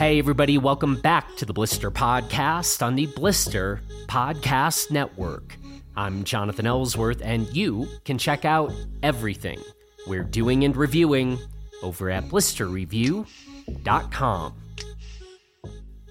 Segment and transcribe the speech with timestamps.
[0.00, 5.58] Hey, everybody, welcome back to the Blister Podcast on the Blister Podcast Network.
[5.94, 9.60] I'm Jonathan Ellsworth, and you can check out everything
[10.06, 11.38] we're doing and reviewing
[11.82, 14.54] over at blisterreview.com.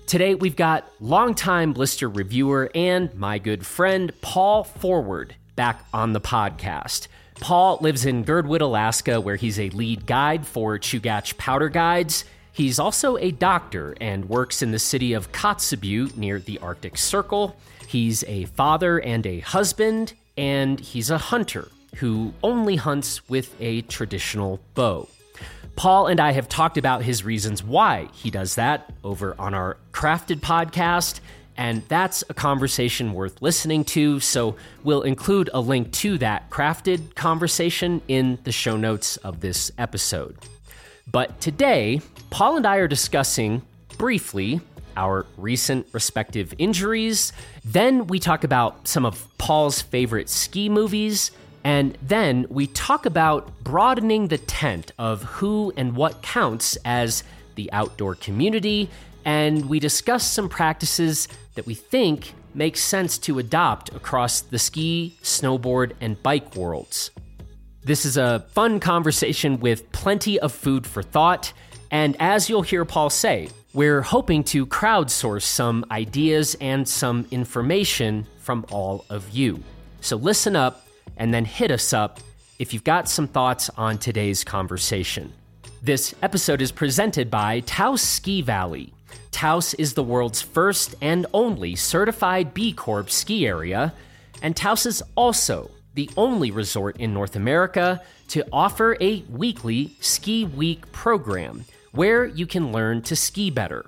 [0.06, 6.22] Today, we've got longtime Blister reviewer and my good friend Paul Forward back on the
[6.22, 7.08] podcast.
[7.40, 12.24] Paul lives in Girdwood, Alaska, where he's a lead guide for Chugach Powder Guides
[12.60, 17.56] He's also a doctor and works in the city of Kotzebue near the Arctic Circle.
[17.88, 23.84] He's a father and a husband, and he's a hunter who only hunts with a
[23.84, 25.08] traditional bow.
[25.78, 29.78] Paul and I have talked about his reasons why he does that over on our
[29.94, 31.22] Crafted podcast,
[31.56, 34.20] and that's a conversation worth listening to.
[34.20, 39.72] So we'll include a link to that Crafted conversation in the show notes of this
[39.78, 40.36] episode.
[41.10, 43.62] But today, Paul and I are discussing
[43.98, 44.62] briefly
[44.96, 47.32] our recent respective injuries.
[47.64, 51.32] Then we talk about some of Paul's favorite ski movies.
[51.64, 57.24] And then we talk about broadening the tent of who and what counts as
[57.56, 58.90] the outdoor community.
[59.26, 65.18] And we discuss some practices that we think make sense to adopt across the ski,
[65.22, 67.12] snowboard, and bike worlds.
[67.84, 71.54] This is a fun conversation with plenty of food for thought.
[71.92, 78.26] And as you'll hear Paul say, we're hoping to crowdsource some ideas and some information
[78.40, 79.64] from all of you.
[80.02, 82.20] So listen up and then hit us up
[82.58, 85.32] if you've got some thoughts on today's conversation.
[85.82, 88.94] This episode is presented by Taos Ski Valley.
[89.32, 93.94] Taos is the world's first and only certified B Corp ski area,
[94.42, 100.46] and Taos is also the only resort in North America to offer a weekly Ski
[100.46, 103.86] Week program where you can learn to ski better.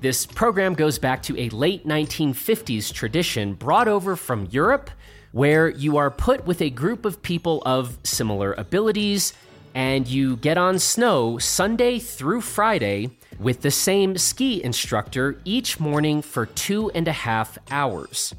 [0.00, 4.90] This program goes back to a late 1950s tradition brought over from Europe,
[5.32, 9.34] where you are put with a group of people of similar abilities
[9.74, 16.22] and you get on snow Sunday through Friday with the same ski instructor each morning
[16.22, 18.34] for two and a half hours.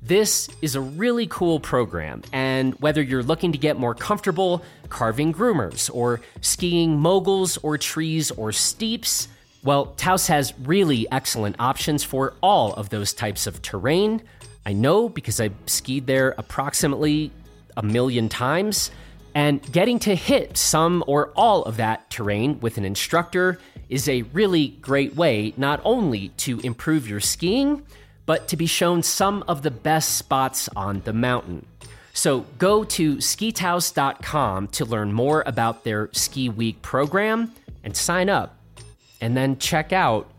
[0.00, 5.34] This is a really cool program, and whether you're looking to get more comfortable carving
[5.34, 9.28] groomers, or skiing moguls, or trees, or steeps,
[9.64, 14.22] well, Taos has really excellent options for all of those types of terrain.
[14.64, 17.32] I know because I've skied there approximately
[17.76, 18.92] a million times,
[19.34, 23.58] and getting to hit some or all of that terrain with an instructor
[23.88, 27.84] is a really great way not only to improve your skiing
[28.28, 31.64] but to be shown some of the best spots on the mountain.
[32.12, 37.50] So go to skitaos.com to learn more about their Ski Week program
[37.82, 38.54] and sign up.
[39.22, 40.30] And then check out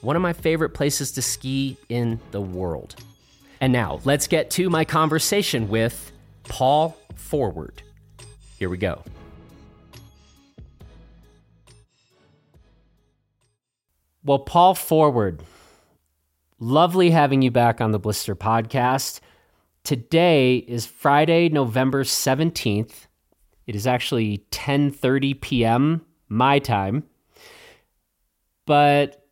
[0.00, 2.96] one of my favorite places to ski in the world.
[3.60, 6.12] And now let's get to my conversation with
[6.44, 7.82] Paul Forward.
[8.58, 9.02] Here we go.
[14.24, 15.42] Well, Paul Forward,
[16.60, 19.20] Lovely having you back on the Blister podcast.
[19.84, 23.06] Today is Friday, November 17th.
[23.68, 26.04] It is actually 10:30 p.m.
[26.28, 27.04] my time.
[28.66, 29.24] But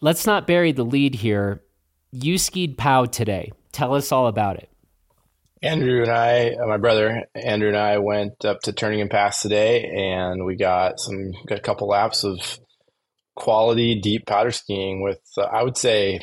[0.00, 1.62] let's not bury the lead here.
[2.10, 3.52] You skied POW today.
[3.70, 4.68] Tell us all about it.
[5.62, 9.84] Andrew and I, uh, my brother Andrew and I went up to Turnagain Pass today
[9.84, 12.58] and we got some got a couple laps of
[13.36, 16.20] quality deep powder skiing with uh, I would say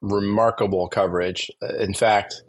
[0.00, 1.50] remarkable coverage.
[1.78, 2.42] In fact,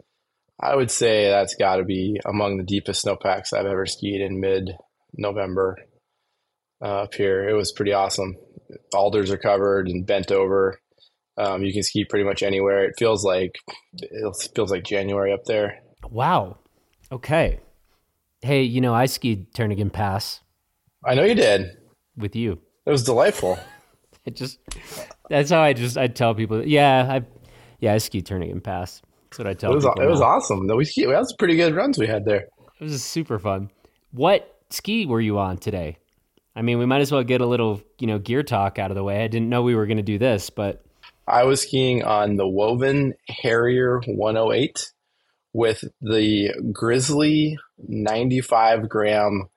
[0.60, 4.40] I would say that's got to be among the deepest snowpacks I've ever skied in
[4.40, 4.72] mid
[5.14, 5.78] November
[6.82, 7.48] uh, up here.
[7.48, 8.36] It was pretty awesome.
[8.94, 10.80] Alders are covered and bent over.
[11.36, 12.84] Um, you can ski pretty much anywhere.
[12.84, 13.56] It feels like
[13.94, 15.80] it feels like January up there.
[16.08, 16.58] Wow.
[17.10, 17.60] Okay.
[18.42, 20.40] Hey, you know I skied Turnagain Pass.
[21.04, 21.70] I know you did
[22.16, 22.60] with you.
[22.84, 23.58] It was delightful.
[24.26, 24.58] it just
[25.28, 26.66] that's how I just I tell people.
[26.66, 27.22] Yeah, I
[27.80, 29.02] yeah, I ski Turnagain Pass.
[29.30, 30.02] That's what I tell it was, people.
[30.02, 30.66] It was awesome.
[30.66, 31.06] We ski.
[31.06, 32.48] That was pretty good runs we had there.
[32.80, 33.70] It was super fun.
[34.12, 35.98] What ski were you on today?
[36.56, 38.96] I mean, we might as well get a little, you know, gear talk out of
[38.96, 39.22] the way.
[39.22, 40.84] I didn't know we were going to do this, but
[41.26, 44.92] I was skiing on the Woven Harrier 108
[45.52, 49.48] with the Grizzly 95 gram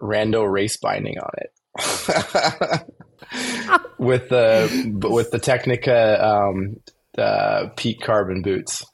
[0.00, 1.50] Rando race binding on it.
[3.98, 6.76] with the with the Tecnica um,
[7.14, 8.84] the peak carbon boots.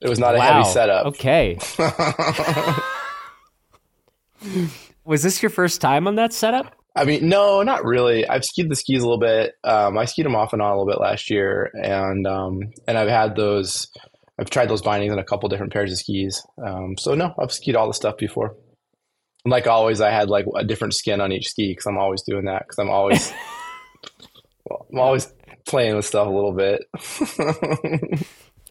[0.00, 0.40] It was not wow.
[0.40, 1.06] a heavy setup.
[1.06, 1.58] Okay.
[5.04, 6.74] was this your first time on that setup?
[6.96, 8.26] I mean, no, not really.
[8.26, 9.54] I've skied the skis a little bit.
[9.64, 12.96] Um, I skied them off and on a little bit last year, and um, and
[12.96, 13.88] I've had those.
[14.38, 16.44] I've tried those bindings on a couple different pairs of skis.
[16.64, 18.56] Um, so no, I've skied all the stuff before.
[19.44, 22.22] And like always, I had like a different skin on each ski because I'm always
[22.22, 23.32] doing that because I'm always
[24.64, 25.32] well, I'm always
[25.66, 26.84] playing with stuff a little bit.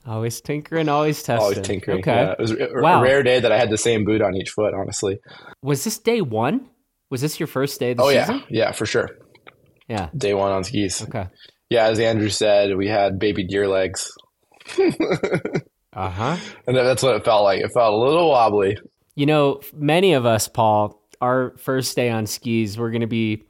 [0.05, 1.41] always tinkering, always testing.
[1.41, 1.99] Always tinkering.
[1.99, 2.11] Okay.
[2.11, 2.31] Yeah.
[2.31, 3.01] It was a, wow.
[3.01, 4.73] rare day that I had the same boot on each foot.
[4.73, 5.19] Honestly.
[5.61, 6.69] Was this day one?
[7.09, 8.43] Was this your first day of the oh, season?
[8.49, 9.09] yeah, yeah, for sure.
[9.87, 11.03] Yeah, day one on skis.
[11.03, 11.27] Okay.
[11.69, 14.11] Yeah, as Andrew said, we had baby deer legs.
[15.93, 16.37] uh huh.
[16.67, 17.61] And that's what it felt like.
[17.61, 18.77] It felt a little wobbly.
[19.15, 23.43] You know, many of us, Paul, our first day on skis, we're going to be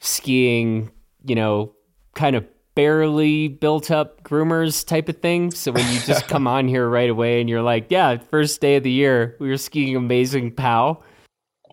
[0.00, 0.90] skiing.
[1.24, 1.74] You know,
[2.14, 5.50] kind of barely built up groomers type of thing.
[5.50, 8.76] So when you just come on here right away and you're like, yeah, first day
[8.76, 11.02] of the year, we were skiing amazing pow.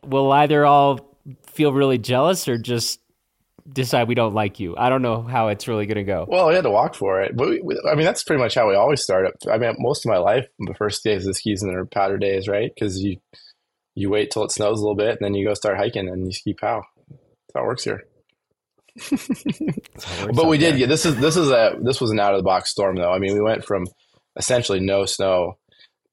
[0.03, 1.15] We'll either all
[1.45, 2.99] feel really jealous or just
[3.71, 4.75] decide we don't like you.
[4.77, 6.25] I don't know how it's really going to go.
[6.27, 7.35] Well, we had to walk for it.
[7.35, 9.33] But we, we, I mean, that's pretty much how we always start up.
[9.51, 12.17] I mean, most of my life, the first days of the skis and their powder
[12.17, 12.71] days, right?
[12.73, 13.17] Because you
[13.95, 16.27] you wait till it snows a little bit and then you go start hiking and
[16.27, 16.83] you ski pow.
[17.09, 18.05] That's how it works here.
[20.33, 22.43] But we did get this is this is a this was an out of the
[22.43, 23.11] box storm though.
[23.11, 23.85] I mean, we went from
[24.37, 25.57] essentially no snow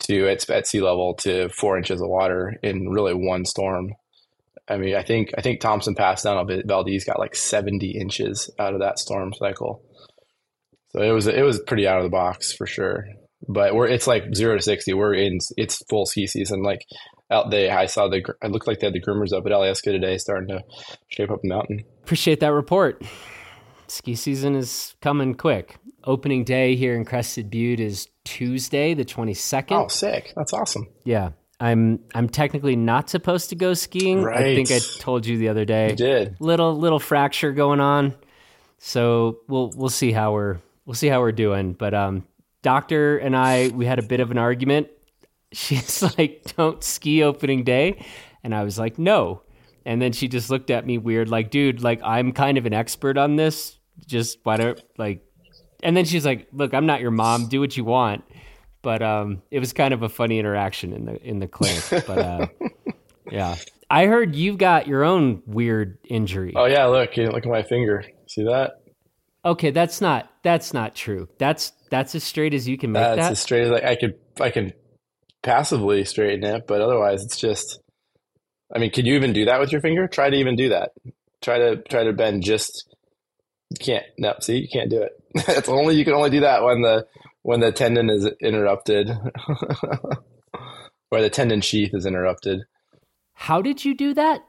[0.00, 3.92] to it's at sea level to four inches of water in really one storm.
[4.68, 8.74] I mean, I think I think Thompson Pass down Valdez got like 70 inches out
[8.74, 9.82] of that storm cycle.
[10.90, 13.06] So it was it was pretty out of the box for sure.
[13.46, 14.94] But we're it's like zero to 60.
[14.94, 16.62] We're in it's full ski season.
[16.62, 16.80] Like
[17.34, 19.84] out there, I saw the it looked like they had the groomers up at Alyeska
[19.84, 20.62] today, starting to
[21.08, 21.84] shape up the mountain.
[22.02, 23.02] Appreciate that report.
[23.88, 25.76] Ski season is coming quick.
[26.04, 29.72] Opening day here in Crested Butte is Tuesday, the 22nd.
[29.72, 30.32] Oh, sick.
[30.36, 30.88] That's awesome.
[31.04, 31.30] Yeah.
[31.60, 34.22] I'm I'm technically not supposed to go skiing.
[34.22, 34.38] Right.
[34.38, 35.90] I think I told you the other day.
[35.90, 36.36] You did.
[36.40, 38.14] Little little fracture going on.
[38.78, 41.72] So we'll we'll see how we're we'll see how we're doing.
[41.72, 42.26] But um
[42.62, 44.88] doctor and I we had a bit of an argument.
[45.54, 48.04] She's like, "Don't ski opening day."
[48.42, 49.42] And I was like, "No."
[49.86, 52.72] And then she just looked at me weird like, "Dude, like I'm kind of an
[52.72, 53.78] expert on this.
[54.06, 55.24] Just why don't like
[55.84, 57.46] and then she's like, "Look, I'm not your mom.
[57.46, 58.24] Do what you want."
[58.82, 61.84] But um, it was kind of a funny interaction in the in the clinic.
[62.06, 62.46] But uh,
[63.30, 63.56] yeah,
[63.90, 66.54] I heard you've got your own weird injury.
[66.56, 68.04] Oh yeah, look, look at my finger.
[68.26, 68.80] See that?
[69.44, 71.28] Okay, that's not that's not true.
[71.38, 73.32] That's that's as straight as you can make that's that.
[73.32, 74.72] as straight as I, I could I can
[75.44, 77.78] passively straighten it, but otherwise it's just.
[78.74, 80.08] I mean, could you even do that with your finger?
[80.08, 80.90] Try to even do that.
[81.40, 82.92] Try to try to bend just.
[83.70, 84.04] You can't.
[84.18, 85.12] No, see, you can't do it.
[85.48, 87.06] it's only you can only do that when the
[87.42, 89.10] when the tendon is interrupted
[91.10, 92.62] or the tendon sheath is interrupted.
[93.34, 94.40] How did you do that?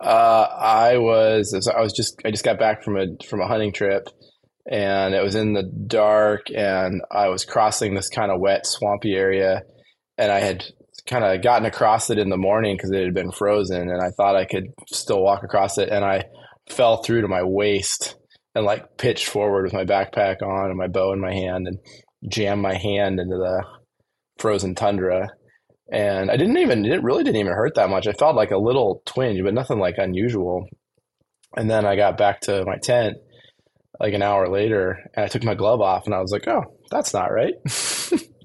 [0.00, 3.72] Uh, I was I was just I just got back from a from a hunting
[3.72, 4.08] trip,
[4.70, 9.14] and it was in the dark, and I was crossing this kind of wet, swampy
[9.14, 9.62] area,
[10.20, 10.64] and I had
[11.06, 14.10] kind of gotten across it in the morning because it had been frozen, and I
[14.10, 16.24] thought I could still walk across it, and I
[16.68, 18.16] fell through to my waist
[18.54, 21.78] and like pitched forward with my backpack on and my bow in my hand, and
[22.30, 23.64] jammed my hand into the
[24.38, 25.30] frozen tundra.
[25.92, 28.06] And I didn't even, it really didn't even hurt that much.
[28.06, 30.68] I felt like a little twinge, but nothing like unusual.
[31.56, 33.16] And then I got back to my tent
[33.98, 36.62] like an hour later and I took my glove off and I was like, oh,
[36.92, 37.54] that's not right.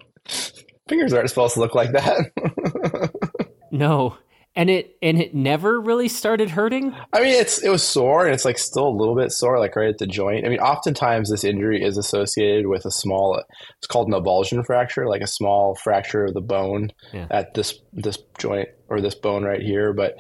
[0.88, 3.12] Fingers aren't supposed to look like that.
[3.72, 4.18] no.
[4.58, 6.96] And it and it never really started hurting?
[7.12, 9.76] I mean it's it was sore and it's like still a little bit sore like
[9.76, 10.46] right at the joint.
[10.46, 13.42] I mean oftentimes this injury is associated with a small
[13.78, 17.28] it's called an avulsion fracture like a small fracture of the bone yeah.
[17.30, 19.92] at this this joint or this bone right here.
[19.92, 20.14] But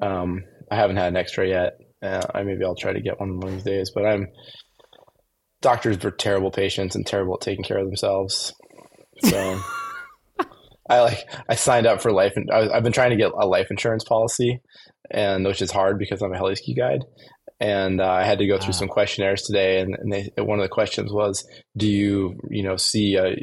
[0.00, 1.74] um, i haven't had an x-ray yet.
[2.02, 3.90] Uh, I, maybe i'll try to get one one of these days.
[3.94, 4.28] But i'm
[5.60, 8.54] doctors are terrible patients and terrible at taking care of themselves.
[9.24, 9.60] So
[10.88, 13.70] I like I signed up for life and I've been trying to get a life
[13.70, 14.60] insurance policy,
[15.10, 17.04] and which is hard because I'm a heli ski guide,
[17.60, 20.64] and uh, I had to go through some questionnaires today, and, and they, one of
[20.64, 23.36] the questions was, do you you know see a,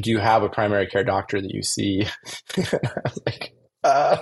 [0.00, 2.06] do you have a primary care doctor that you see?
[2.56, 3.52] I was like,
[3.84, 4.16] uh,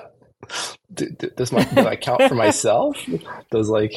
[1.36, 2.96] does my do I count for myself?
[3.50, 3.92] Does like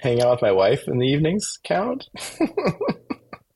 [0.00, 2.08] hang out with my wife in the evenings count?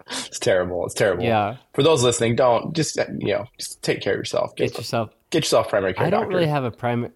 [0.10, 0.84] it's terrible.
[0.84, 1.25] It's terrible.
[1.25, 1.56] Yeah.
[1.75, 4.54] For those listening, don't just you know just take care of yourself.
[4.56, 6.06] Get, get yourself get yourself primary care.
[6.06, 6.36] I don't doctor.
[6.36, 7.12] really have a primary.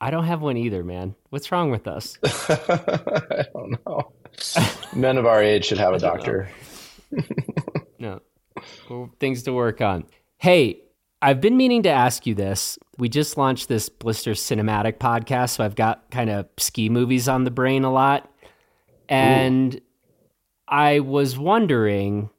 [0.00, 1.14] I don't have one either, man.
[1.30, 2.18] What's wrong with us?
[2.24, 4.12] I don't know.
[4.94, 6.50] Men of our age should have a doctor.
[7.98, 8.20] no.
[8.90, 10.04] Well, things to work on.
[10.36, 10.82] Hey,
[11.22, 12.78] I've been meaning to ask you this.
[12.98, 17.44] we just launched this Blister Cinematic podcast, so I've got kind of ski movies on
[17.44, 18.30] the brain a lot.
[19.08, 19.80] And Ooh.
[20.68, 22.30] I was wondering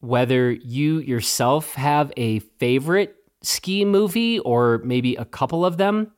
[0.00, 6.12] whether you yourself have a favorite ski movie or maybe a couple of them.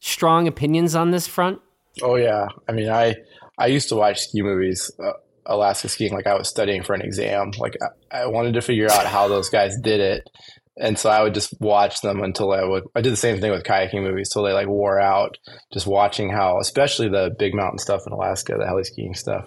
[0.00, 1.60] Strong opinions on this front?
[2.02, 2.48] Oh yeah.
[2.68, 3.16] I mean, I
[3.58, 5.12] I used to watch ski movies uh,
[5.46, 7.52] Alaska skiing like I was studying for an exam.
[7.58, 7.76] Like
[8.12, 10.28] I, I wanted to figure out how those guys did it
[10.78, 12.84] and so I would just watch them until I would.
[12.94, 15.38] I did the same thing with kayaking movies till they like wore out.
[15.72, 19.46] Just watching how, especially the big mountain stuff in Alaska, the heli skiing stuff.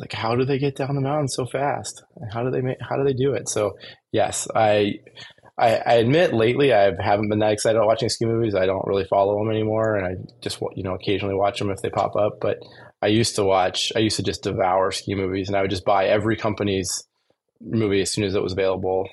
[0.00, 2.02] Like, how do they get down the mountain so fast?
[2.32, 2.78] How do they make?
[2.80, 3.48] How do they do it?
[3.50, 3.76] So,
[4.12, 4.94] yes, I,
[5.58, 8.54] I, I admit lately I haven't been that excited about watching ski movies.
[8.54, 11.82] I don't really follow them anymore, and I just you know occasionally watch them if
[11.82, 12.38] they pop up.
[12.40, 12.60] But
[13.02, 13.92] I used to watch.
[13.94, 17.04] I used to just devour ski movies, and I would just buy every company's
[17.60, 19.06] movie as soon as it was available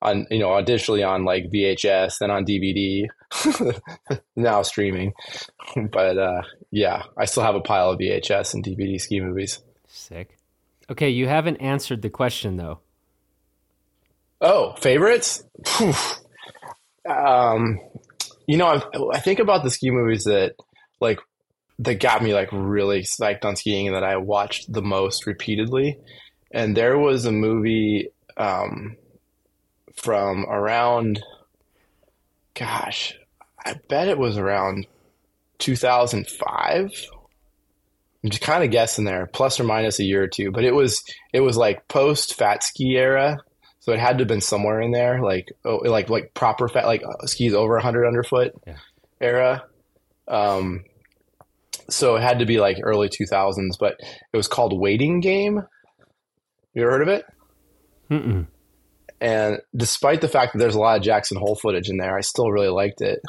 [0.00, 3.06] on you know digitally on like VHS, then on DVD,
[4.36, 5.12] now streaming.
[5.92, 9.60] But uh, yeah, I still have a pile of VHS and DVD ski movies.
[9.98, 10.38] Sick.
[10.88, 12.80] Okay, you haven't answered the question though.
[14.40, 15.42] Oh, favorites?
[17.08, 17.80] um,
[18.46, 20.54] you know, I, I think about the ski movies that
[21.00, 21.18] like
[21.80, 25.98] that got me like really psyched on skiing and that I watched the most repeatedly.
[26.50, 28.96] And there was a movie um,
[29.96, 31.22] from around,
[32.54, 33.18] gosh,
[33.64, 34.86] I bet it was around
[35.58, 37.08] 2005.
[38.22, 40.50] I'm just kind of guessing there, plus or minus a year or two.
[40.50, 43.38] But it was it was like post fat ski era,
[43.80, 46.86] so it had to have been somewhere in there, like oh, like like proper fat,
[46.86, 48.76] like uh, skis over 100 underfoot yeah.
[49.20, 49.64] era.
[50.26, 50.84] Um,
[51.88, 55.62] so it had to be like early 2000s, but it was called Waiting Game.
[56.74, 57.24] You ever heard of it?
[58.10, 58.46] Mm-mm.
[59.20, 62.20] And despite the fact that there's a lot of Jackson Hole footage in there, I
[62.20, 63.20] still really liked it.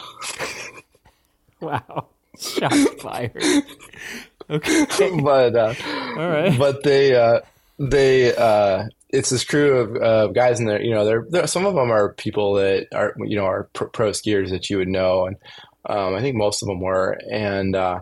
[1.62, 2.10] wow.
[2.39, 3.43] Shot fired.
[4.50, 4.86] Okay.
[5.24, 5.74] but uh,
[6.18, 6.58] all right.
[6.58, 7.41] But they uh,
[7.77, 10.82] they uh, it's this crew of uh, guys in there.
[10.82, 13.88] You know, they're, they're, some of them are people that are you know are pro,
[13.88, 15.38] pro skiers that you would know, and
[15.86, 17.18] um, I think most of them were.
[17.32, 18.01] And uh,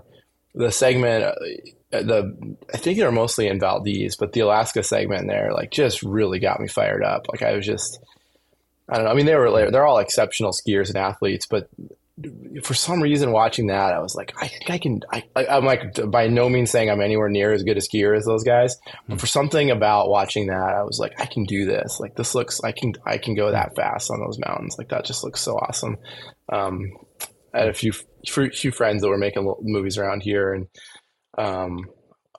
[0.56, 5.54] the segment uh, the I think they're mostly in Valdez, but the Alaska segment there
[5.54, 7.27] like just really got me fired up.
[7.32, 8.00] Like I was just
[8.89, 9.12] I don't know.
[9.12, 11.70] I mean, they were they're all exceptional skiers and athletes, but
[12.64, 15.02] for some reason watching that, I was like, I think I can.
[15.12, 18.26] I, am like by no means saying I'm anywhere near as good a skier as
[18.26, 18.76] those guys,
[19.08, 19.18] but hmm.
[19.18, 22.00] for something about watching that, I was like, I can do this.
[22.00, 24.76] Like this looks, I can, I can go that fast on those mountains.
[24.78, 25.98] Like that just looks so awesome.
[26.52, 26.92] Um,
[27.54, 27.94] I had a few
[28.26, 30.68] few friends that were making movies around here, and
[31.38, 31.86] um,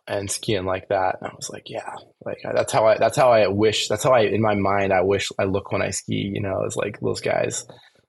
[0.09, 1.17] and skiing like that.
[1.21, 1.93] And I was like, yeah,
[2.25, 5.03] like that's how I, that's how I wish, that's how I, in my mind, I
[5.03, 7.67] wish I look when I ski, you know, it's like those guys.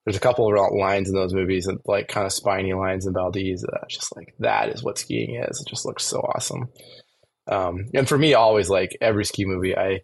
[0.10, 3.14] There's a couple of lines in those movies and like kind of spiny lines in
[3.14, 3.62] Valdez.
[3.62, 5.62] That just like, that is what skiing is.
[5.62, 6.70] It just looks so awesome.
[7.48, 10.00] Um, and for me, always like every ski movie, I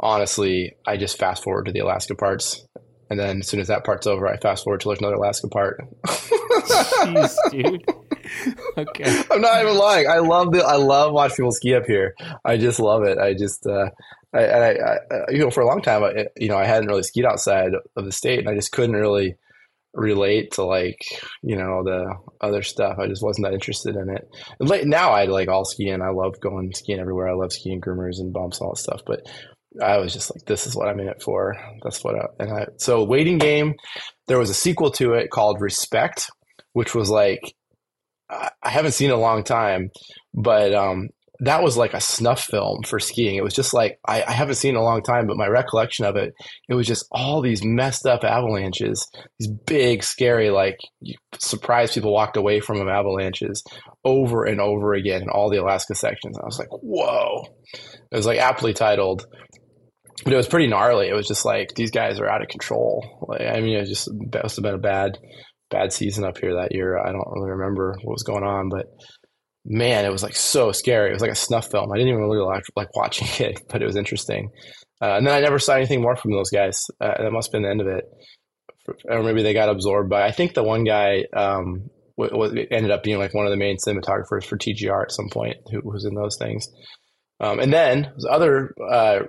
[0.00, 2.66] honestly, I just fast forward to the Alaska parts.
[3.10, 5.48] And then as soon as that part's over, I fast forward to there's another Alaska
[5.48, 5.78] part.
[6.06, 7.84] Jeez, dude.
[8.78, 9.22] okay.
[9.30, 10.08] I'm not even lying.
[10.08, 12.14] I love the I love watching people ski up here.
[12.46, 13.18] I just love it.
[13.18, 13.90] I just uh,
[14.32, 14.96] I, I, I,
[15.28, 18.04] you know for a long time I, you know I hadn't really skied outside of
[18.06, 19.36] the state and I just couldn't really
[19.94, 21.00] relate to like
[21.42, 22.98] you know the other stuff.
[22.98, 24.28] I just wasn't that interested in it.
[24.60, 26.02] Late now I like all skiing.
[26.02, 27.28] I love going skiing everywhere.
[27.28, 29.02] I love skiing groomers and bumps and all that stuff.
[29.06, 29.28] But
[29.82, 31.56] I was just like, this is what I'm in it for.
[31.82, 33.74] That's what I, and I so waiting game.
[34.26, 36.30] There was a sequel to it called Respect,
[36.72, 37.54] which was like
[38.30, 39.90] I haven't seen in a long time,
[40.34, 41.08] but um,
[41.40, 43.36] that was like a snuff film for skiing.
[43.36, 45.46] It was just like I, I, haven't seen it in a long time, but my
[45.46, 46.34] recollection of it,
[46.68, 50.78] it was just all these messed up avalanches, these big, scary, like
[51.38, 53.64] surprise people walked away from them avalanches
[54.04, 56.38] over and over again in all the Alaska sections.
[56.38, 57.46] I was like, whoa!
[58.12, 59.26] It was like aptly titled,
[60.24, 61.08] but it was pretty gnarly.
[61.08, 63.26] It was just like these guys are out of control.
[63.26, 65.18] Like I mean, it just it must have been a bad
[65.70, 66.98] bad season up here that year.
[66.98, 68.86] I don't really remember what was going on, but
[69.64, 71.10] man, it was like so scary.
[71.10, 71.92] It was like a snuff film.
[71.92, 74.50] I didn't even really like, like watching it, but it was interesting.
[75.02, 76.86] Uh, and then I never saw anything more from those guys.
[77.00, 78.04] Uh, that must have been the end of it.
[79.08, 80.26] Or maybe they got absorbed by.
[80.26, 83.56] I think the one guy um, w- w- ended up being like one of the
[83.56, 86.66] main cinematographers for TGR at some point, who was in those things.
[87.38, 89.20] Um, and then the other uh,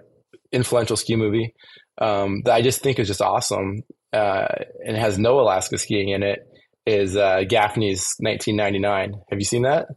[0.52, 1.54] influential ski movie
[2.00, 3.84] um, that I just think is just awesome
[4.14, 4.48] uh,
[4.86, 6.40] and has no Alaska skiing in it
[6.86, 9.14] is uh, Gaffney's 1999.
[9.30, 9.88] Have you seen that?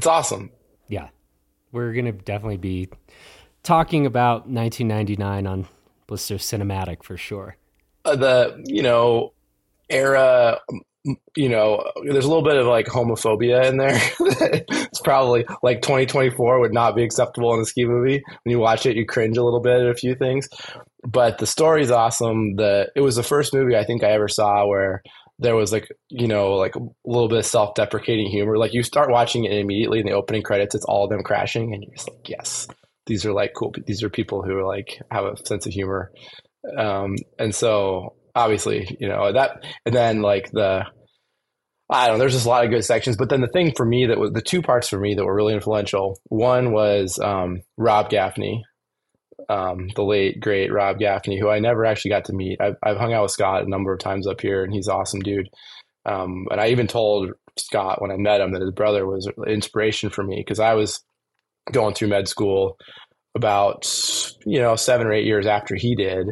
[0.00, 0.50] It's awesome.
[0.88, 1.08] Yeah,
[1.72, 2.88] we're gonna definitely be
[3.62, 5.68] talking about 1999 on
[6.06, 7.58] Blister Cinematic for sure.
[8.06, 9.34] Uh, the you know
[9.90, 10.58] era
[11.34, 13.98] you know, there's a little bit of like homophobia in there.
[14.20, 18.22] it's probably like 2024 would not be acceptable in a ski movie.
[18.42, 20.48] When you watch it, you cringe a little bit at a few things.
[21.02, 22.56] But the story's awesome.
[22.56, 25.02] The it was the first movie I think I ever saw where
[25.40, 28.58] there was like you know like a little bit of self-deprecating humor.
[28.58, 31.74] Like you start watching it immediately in the opening credits, it's all of them crashing,
[31.74, 32.68] and you're just like, yes,
[33.06, 33.74] these are like cool.
[33.86, 36.12] These are people who are like have a sense of humor.
[36.76, 40.84] Um, and so obviously, you know, that, and then like the,
[41.90, 43.16] I don't know, there's just a lot of good sections.
[43.16, 45.34] But then the thing for me that was the two parts for me that were
[45.34, 48.62] really influential one was um, Rob Gaffney,
[49.50, 52.60] um, the late, great Rob Gaffney, who I never actually got to meet.
[52.60, 55.20] I've, I've hung out with Scott a number of times up here, and he's awesome
[55.20, 55.50] dude.
[56.06, 60.08] Um, and I even told Scott when I met him that his brother was inspiration
[60.08, 61.02] for me because I was
[61.72, 62.78] going through med school
[63.34, 63.92] about,
[64.46, 66.28] you know, seven or eight years after he did.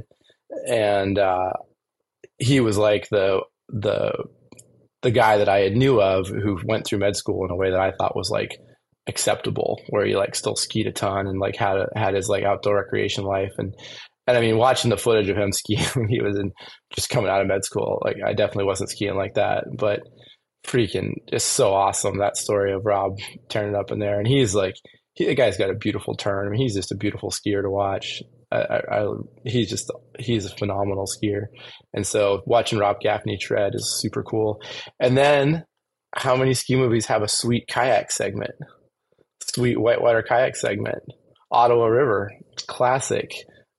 [0.68, 1.52] And uh,
[2.38, 4.12] he was like the the
[5.02, 7.70] the guy that I had knew of who went through med school in a way
[7.70, 8.60] that I thought was like
[9.08, 12.44] acceptable, where he like still skied a ton and like had a, had his like
[12.44, 13.74] outdoor recreation life and
[14.26, 16.52] and I mean watching the footage of him skiing when he was in
[16.94, 20.00] just coming out of med school, like I definitely wasn't skiing like that, but
[20.66, 24.74] freaking just so awesome that story of Rob turning up in there and he's like
[25.18, 26.46] he, the guy's got a beautiful turn.
[26.46, 28.22] I mean, he's just a beautiful skier to watch.
[28.52, 29.06] I, I, I,
[29.44, 31.46] he's just he's a phenomenal skier,
[31.92, 34.62] and so watching Rob Gaffney tread is super cool.
[35.00, 35.64] And then,
[36.14, 38.52] how many ski movies have a sweet kayak segment?
[39.54, 41.02] Sweet whitewater kayak segment.
[41.50, 42.32] Ottawa River,
[42.66, 43.32] classic.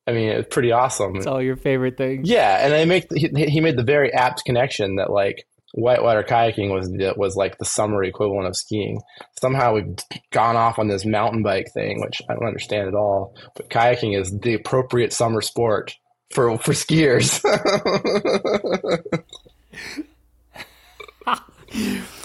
[0.07, 1.17] I mean, it's pretty awesome.
[1.17, 2.27] It's all your favorite things.
[2.27, 6.73] Yeah, and I make he, he made the very apt connection that like whitewater kayaking
[6.73, 9.01] was was like the summer equivalent of skiing.
[9.39, 9.95] Somehow we've
[10.31, 13.35] gone off on this mountain bike thing, which I don't understand at all.
[13.55, 15.95] But kayaking is the appropriate summer sport
[16.31, 17.43] for for skiers.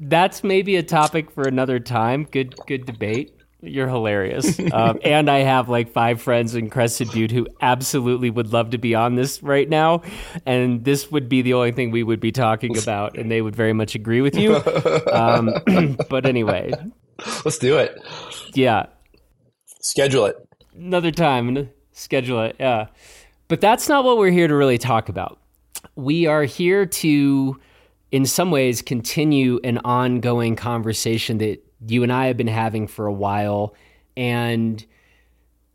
[0.00, 2.24] That's maybe a topic for another time.
[2.30, 3.38] Good good debate.
[3.62, 4.58] You're hilarious.
[4.72, 8.78] Um, and I have like five friends in Crested Butte who absolutely would love to
[8.78, 10.00] be on this right now.
[10.46, 13.18] And this would be the only thing we would be talking about.
[13.18, 14.56] And they would very much agree with you.
[15.12, 15.52] Um,
[16.08, 16.72] but anyway,
[17.44, 18.00] let's do it.
[18.54, 18.86] Yeah.
[19.80, 20.36] Schedule it.
[20.74, 21.68] Another time.
[21.92, 22.56] Schedule it.
[22.58, 22.86] Yeah.
[23.48, 25.38] But that's not what we're here to really talk about.
[25.96, 27.60] We are here to,
[28.12, 33.06] in some ways, continue an ongoing conversation that you and I have been having for
[33.06, 33.74] a while.
[34.16, 34.84] And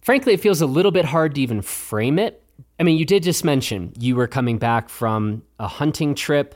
[0.01, 2.43] frankly, it feels a little bit hard to even frame it.
[2.79, 6.55] I mean, you did just mention you were coming back from a hunting trip.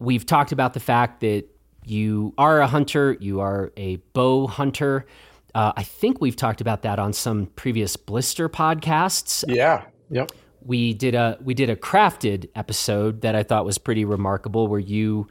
[0.00, 1.44] We've talked about the fact that
[1.84, 5.06] you are a hunter, you are a bow hunter.
[5.54, 9.44] Uh, I think we've talked about that on some previous blister podcasts.
[9.46, 9.84] Yeah.
[10.10, 10.32] Yep.
[10.64, 14.80] We did a we did a crafted episode that I thought was pretty remarkable, where
[14.80, 15.26] you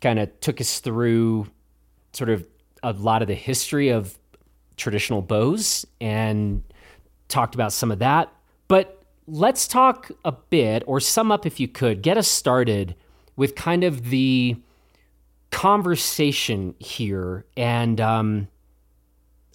[0.00, 1.48] kind of took us through
[2.12, 2.46] sort of
[2.82, 4.18] a lot of the history of
[4.76, 6.62] traditional bows and
[7.28, 8.32] talked about some of that.
[8.68, 12.94] But let's talk a bit, or sum up if you could, get us started
[13.36, 14.56] with kind of the
[15.50, 17.44] conversation here.
[17.56, 18.48] And um,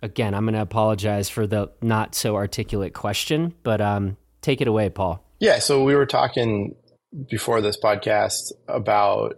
[0.02, 4.68] again, I'm going to apologize for the not so articulate question, but um, take it
[4.68, 5.24] away, Paul.
[5.40, 5.60] Yeah.
[5.60, 6.76] So we were talking
[7.30, 9.36] before this podcast about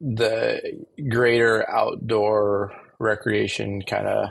[0.00, 4.28] the greater outdoor recreation kind of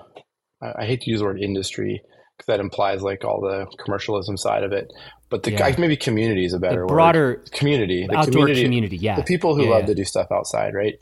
[0.62, 2.02] I hate to use the word industry
[2.38, 4.92] because that implies like all the commercialism side of it.
[5.30, 5.76] But the yeah.
[5.78, 7.52] maybe community is a better the broader word.
[7.52, 9.88] community, the outdoor community, community, yeah, the people who yeah, love yeah.
[9.88, 10.96] to do stuff outside, right?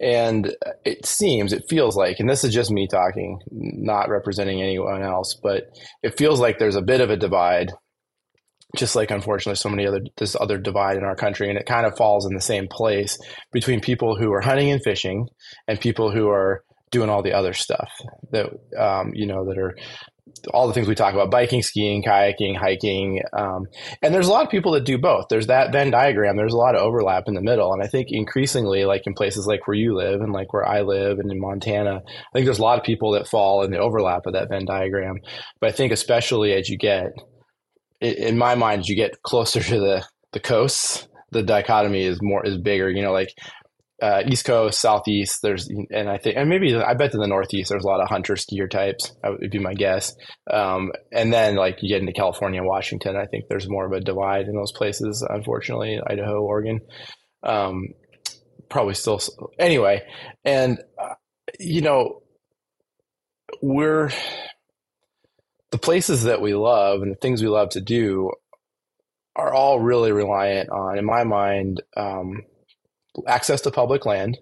[0.00, 5.02] And it seems, it feels like, and this is just me talking, not representing anyone
[5.02, 5.64] else, but
[6.02, 7.72] it feels like there's a bit of a divide
[8.74, 11.86] just like unfortunately so many other this other divide in our country and it kind
[11.86, 13.18] of falls in the same place
[13.52, 15.28] between people who are hunting and fishing
[15.68, 17.90] and people who are doing all the other stuff
[18.30, 18.46] that
[18.78, 19.76] um, you know that are
[20.52, 23.66] all the things we talk about biking skiing kayaking hiking um,
[24.02, 25.26] and there's a lot of people that do both.
[25.28, 26.36] There's that venn diagram.
[26.36, 29.46] There's a lot of overlap in the middle and i think increasingly like in places
[29.46, 32.58] like where you live and like where i live and in montana i think there's
[32.58, 35.18] a lot of people that fall in the overlap of that venn diagram.
[35.60, 37.12] But i think especially as you get
[38.00, 42.44] in my mind, as you get closer to the the coasts, the dichotomy is more
[42.44, 42.90] is bigger.
[42.90, 43.34] You know, like
[44.02, 45.40] uh, East Coast, Southeast.
[45.42, 48.08] There's and I think and maybe I bet in the Northeast there's a lot of
[48.08, 49.12] hunter skier types.
[49.24, 50.14] Would be my guess.
[50.50, 53.16] Um, and then like you get into California, Washington.
[53.16, 55.26] I think there's more of a divide in those places.
[55.28, 56.80] Unfortunately, Idaho, Oregon.
[57.42, 57.88] Um,
[58.68, 59.20] probably still
[59.58, 60.02] anyway.
[60.44, 61.14] And uh,
[61.60, 62.22] you know,
[63.62, 64.10] we're
[65.74, 68.30] the places that we love and the things we love to do
[69.34, 72.42] are all really reliant on, in my mind, um,
[73.26, 74.38] access to public land,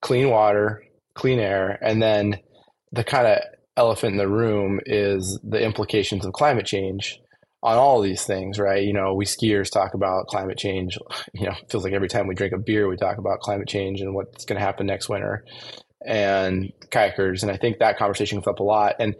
[0.00, 2.38] clean water, clean air, and then
[2.92, 3.38] the kind of
[3.76, 7.18] elephant in the room is the implications of climate change
[7.60, 8.84] on all these things, right?
[8.84, 10.98] You know, we skiers talk about climate change.
[11.34, 13.66] You know, it feels like every time we drink a beer, we talk about climate
[13.66, 15.44] change and what's going to happen next winter.
[16.06, 18.96] And kayakers, and I think that conversation comes up a lot.
[19.00, 19.16] And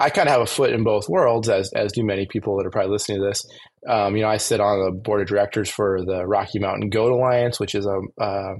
[0.00, 2.66] I kind of have a foot in both worlds, as as do many people that
[2.66, 3.44] are probably listening to this.
[3.88, 7.12] Um, you know, I sit on the board of directors for the Rocky Mountain Goat
[7.12, 8.54] Alliance, which is a, a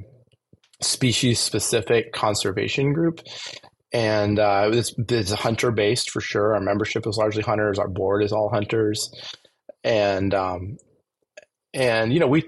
[0.83, 3.20] species specific conservation group.
[3.92, 6.55] And uh, it's, it's hunter based for sure.
[6.55, 7.79] Our membership is largely hunters.
[7.79, 9.11] Our board is all hunters,
[9.83, 10.77] and um,
[11.72, 12.44] and you know we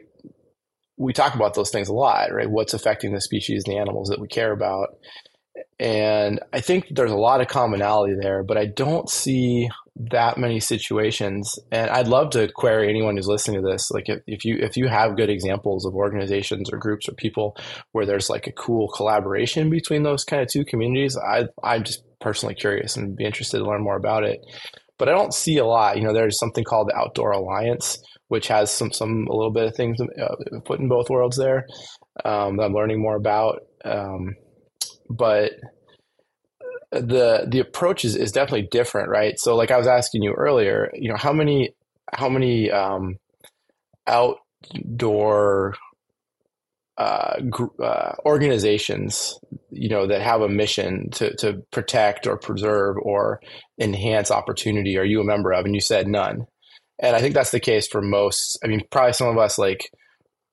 [0.98, 2.50] we talk about those things a lot, right?
[2.50, 4.88] What's affecting the species and the animals that we care about,
[5.78, 10.60] and I think there's a lot of commonality there, but I don't see that many
[10.60, 11.58] situations.
[11.72, 13.90] And I'd love to query anyone who's listening to this.
[13.90, 17.56] Like if, if you if you have good examples of organizations or groups or people
[17.92, 22.04] where there's like a cool collaboration between those kind of two communities, I I'm just
[22.20, 24.40] personally curious and be interested to learn more about it.
[24.98, 25.96] But I don't see a lot.
[25.96, 29.64] You know, there's something called the Outdoor Alliance, which has some some a little bit
[29.64, 31.66] of things uh, put in both worlds there
[32.24, 33.62] um, that I'm learning more about.
[33.84, 34.36] Um,
[35.10, 35.52] but
[36.92, 39.38] the the approach is, is definitely different, right?
[39.38, 41.74] So like I was asking you earlier, you know, how many
[42.12, 43.16] how many um,
[44.06, 45.74] outdoor
[46.98, 49.38] uh, gr- uh, organizations,
[49.70, 53.40] you know, that have a mission to to protect or preserve or
[53.78, 55.64] enhance opportunity are you a member of?
[55.64, 56.46] And you said none.
[57.02, 58.58] And I think that's the case for most.
[58.62, 59.90] I mean, probably some of us like,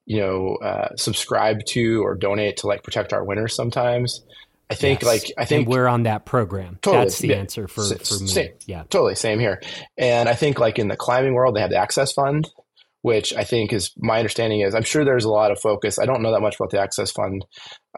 [0.05, 4.23] you know, uh, subscribe to or donate to like protect our winters sometimes.
[4.69, 5.08] I think yes.
[5.08, 6.77] like I think and we're on that program.
[6.82, 7.36] Totally, That's the yeah.
[7.36, 8.27] answer for, for me.
[8.27, 9.62] Same, yeah, totally same here.
[9.97, 12.49] And I think like in the climbing world, they have the Access Fund,
[13.01, 15.99] which I think is my understanding is I'm sure there's a lot of focus.
[15.99, 17.45] I don't know that much about the Access Fund.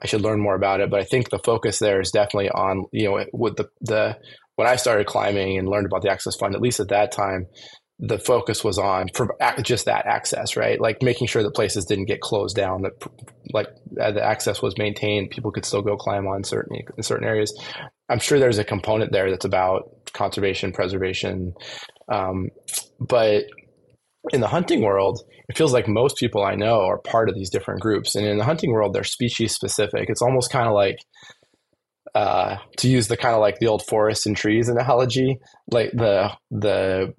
[0.01, 2.86] I should learn more about it, but I think the focus there is definitely on
[2.91, 4.17] you know with the the
[4.55, 7.47] when I started climbing and learned about the Access Fund, at least at that time,
[7.99, 9.07] the focus was on
[9.62, 10.79] just that access, right?
[10.79, 12.93] Like making sure that places didn't get closed down, that
[13.51, 17.53] like the access was maintained, people could still go climb on certain in certain areas.
[18.07, 21.53] I'm sure there's a component there that's about conservation, preservation,
[22.07, 22.49] um,
[22.99, 23.45] but
[24.31, 27.49] in the hunting world, it feels like most people I know are part of these
[27.49, 30.09] different groups, and in the hunting world, they're species specific.
[30.09, 30.99] It's almost kind of like
[32.15, 35.39] uh, to use the kind of like the old forest and trees analogy,
[35.71, 37.13] like the the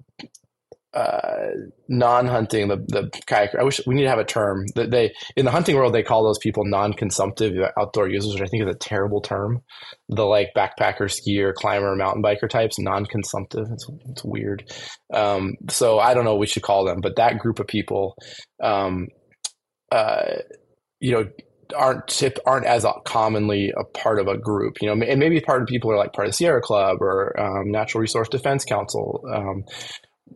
[0.93, 1.47] uh,
[1.87, 3.59] non-hunting the the kayaker.
[3.59, 6.03] I wish we need to have a term that they in the hunting world they
[6.03, 9.61] call those people non-consumptive outdoor users, which I think is a terrible term.
[10.09, 13.67] The like backpacker, skier, climber, mountain biker types, non-consumptive.
[13.71, 14.69] It's, it's weird.
[15.13, 18.15] Um, so I don't know what we should call them, but that group of people,
[18.61, 19.07] um,
[19.91, 20.39] uh,
[20.99, 21.25] you know,
[21.73, 25.61] aren't tip aren't as commonly a part of a group, you know, and maybe part
[25.61, 29.23] of people are like part of Sierra Club or um, Natural Resource Defense Council.
[29.33, 29.63] Um,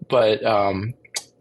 [0.09, 0.93] but um,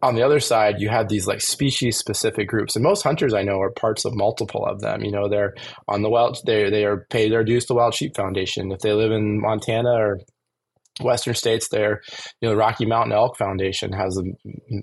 [0.03, 3.43] on the other side, you have these like species specific groups, and most hunters I
[3.43, 5.03] know are parts of multiple of them.
[5.03, 5.55] You know, they're
[5.88, 8.71] on the wild, they they are paid their dues to the Wild Sheep Foundation.
[8.71, 10.21] If they live in Montana or
[11.01, 12.03] Western states, there,
[12.40, 14.23] you know, the Rocky Mountain Elk Foundation has a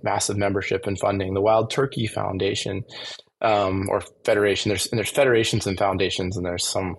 [0.03, 1.33] massive membership and funding.
[1.33, 2.81] The Wild Turkey Foundation
[3.41, 6.95] um, or Federation, there's and there's federations and foundations, and there's some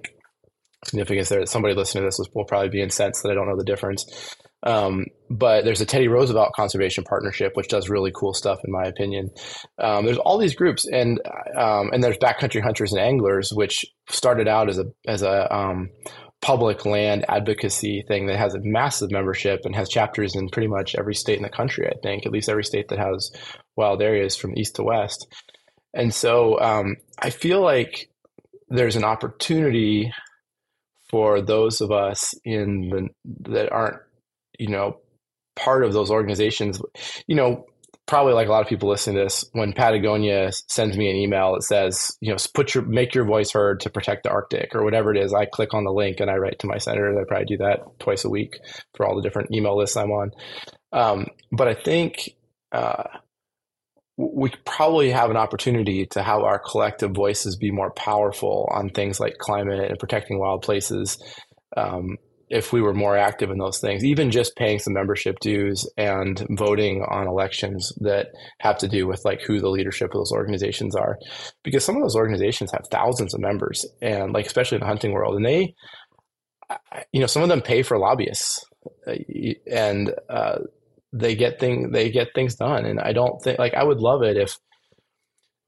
[0.85, 1.45] significance there.
[1.47, 4.05] Somebody listening to this will probably be incensed that I don't know the difference.
[4.65, 8.85] Um, but there's a Teddy Roosevelt Conservation Partnership, which does really cool stuff, in my
[8.85, 9.31] opinion.
[9.79, 11.21] Um, there's all these groups, and
[11.57, 15.91] um, and there's backcountry hunters and anglers, which started out as a as a um,
[16.43, 20.95] public land advocacy thing that has a massive membership and has chapters in pretty much
[20.97, 21.87] every state in the country.
[21.87, 23.31] I think at least every state that has
[23.77, 25.27] wild areas from east to west.
[25.95, 28.11] And so um, I feel like
[28.69, 30.13] there's an opportunity
[31.11, 33.99] for those of us in the that aren't
[34.59, 34.99] you know,
[35.57, 36.81] part of those organizations,
[37.27, 37.67] you know,
[38.07, 41.55] probably like a lot of people listening to this, when Patagonia sends me an email
[41.55, 44.85] that says, you know, put your make your voice heard to protect the Arctic or
[44.85, 47.19] whatever it is, I click on the link and I write to my senator.
[47.19, 48.59] I probably do that twice a week
[48.97, 50.31] for all the different email lists I'm on.
[50.93, 52.31] Um, but I think
[52.73, 53.05] uh,
[54.17, 59.21] we probably have an opportunity to have our collective voices be more powerful on things
[59.21, 61.23] like climate and protecting wild places.
[61.77, 62.19] Um,
[62.53, 66.47] if we were more active in those things, even just paying some membership dues and
[66.51, 68.27] voting on elections that
[68.59, 71.19] have to do with like who the leadership of those organizations are,
[71.65, 75.13] because some of those organizations have thousands of members, and like especially in the hunting
[75.13, 75.75] world, and they,
[77.11, 78.63] you know, some of them pay for lobbyists,
[79.07, 79.15] uh,
[79.71, 80.59] and uh,
[81.15, 82.85] they get thing they get things done.
[82.85, 84.59] And I don't think like I would love it if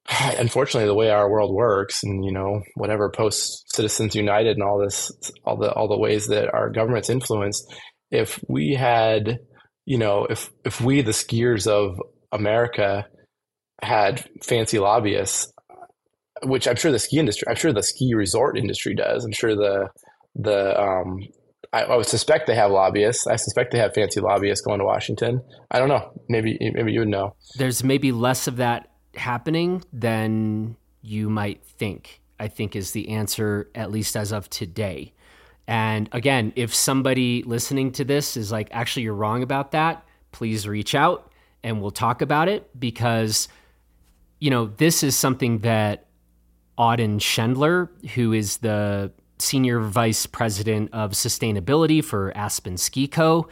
[0.39, 4.79] unfortunately the way our world works and you know whatever post citizens united and all
[4.79, 5.11] this
[5.45, 7.65] all the all the ways that our government's influenced
[8.11, 9.39] if we had
[9.87, 11.99] you know if if we the skiers of
[12.33, 13.07] america
[13.83, 15.53] had fancy lobbyists
[16.45, 19.55] which i'm sure the ski industry i'm sure the ski resort industry does i'm sure
[19.55, 19.89] the
[20.35, 21.19] the um
[21.73, 23.27] I, I would suspect they have lobbyists.
[23.27, 25.41] I suspect they have fancy lobbyists going to Washington.
[25.73, 26.13] I don't know.
[26.29, 27.35] Maybe maybe you would know.
[27.59, 33.71] There's maybe less of that happening than you might think, I think is the answer,
[33.75, 35.13] at least as of today.
[35.67, 40.69] And again, if somebody listening to this is like, actually, you're wrong about that, please
[40.69, 43.49] reach out and we'll talk about it because,
[44.41, 46.07] you know, this is something that
[46.79, 53.49] Auden Schendler, who is the senior vice president of sustainability for Aspen Ski Co.,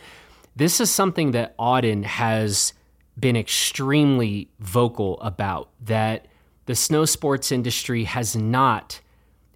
[0.55, 2.75] this is something that Auden has
[3.19, 6.27] been extremely vocal about that
[6.67, 9.01] the snow sports industry has not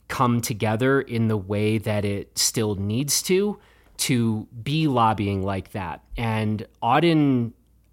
[0.08, 3.58] come together in the way that it still needs to
[3.96, 6.02] to be lobbying like that.
[6.16, 7.52] And Auden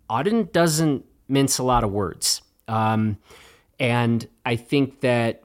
[0.09, 2.41] Auden doesn't mince a lot of words.
[2.67, 3.17] Um,
[3.79, 5.43] and I think that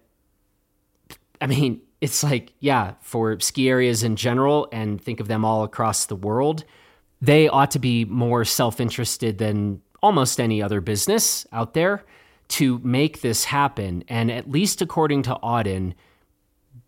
[1.41, 5.63] I mean, it's like, yeah, for ski areas in general and think of them all
[5.63, 6.65] across the world,
[7.21, 12.05] they ought to be more self-interested than almost any other business out there
[12.49, 14.05] to make this happen.
[14.09, 15.95] And at least according to Auden,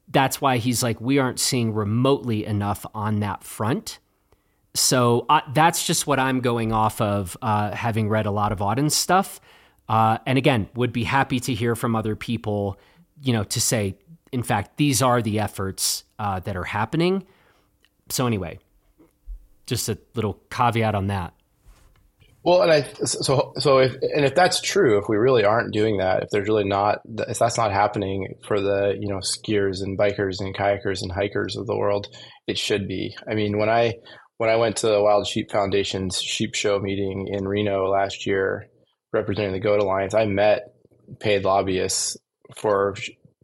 [0.08, 3.98] that's why he's like, we aren't seeing remotely enough on that front.
[4.74, 8.58] So uh, that's just what I'm going off of, uh, having read a lot of
[8.58, 9.40] Auden's stuff.
[9.88, 12.78] Uh, and again, would be happy to hear from other people,
[13.20, 13.96] you know, to say,
[14.32, 17.26] in fact, these are the efforts uh, that are happening.
[18.08, 18.60] So, anyway,
[19.66, 21.34] just a little caveat on that.
[22.42, 25.98] Well, and I so so if and if that's true, if we really aren't doing
[25.98, 29.98] that, if there's really not if that's not happening for the you know skiers and
[29.98, 32.06] bikers and kayakers and hikers of the world,
[32.46, 33.14] it should be.
[33.30, 33.94] I mean, when I
[34.38, 38.68] when I went to the Wild Sheep Foundation's Sheep Show meeting in Reno last year,
[39.12, 40.62] representing the Goat Alliance, I met
[41.20, 42.16] paid lobbyists
[42.56, 42.94] for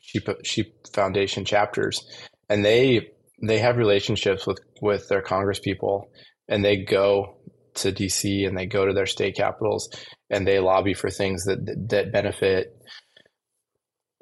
[0.01, 2.03] Sheep Sheep Foundation chapters,
[2.49, 3.11] and they
[3.43, 6.11] they have relationships with with their Congress people,
[6.49, 7.36] and they go
[7.77, 9.89] to DC and they go to their state capitals
[10.31, 11.59] and they lobby for things that
[11.89, 12.77] that benefit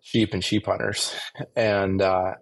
[0.02, 1.14] sheep and sheep hunters.
[1.56, 2.34] And uh,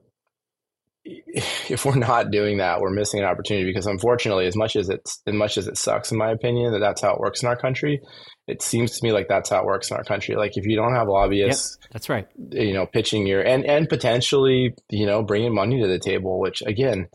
[1.05, 5.21] if we're not doing that, we're missing an opportunity because unfortunately, as much as it's
[5.27, 7.57] as much as it sucks, in my opinion, that that's how it works in our
[7.57, 8.01] country.
[8.47, 10.37] It seems to me like that's how it works in our country.
[10.37, 12.27] Like if you don't have lobbyists, yep, that's right.
[12.51, 16.63] You know, pitching your and and potentially you know bringing money to the table, which
[16.63, 17.09] again,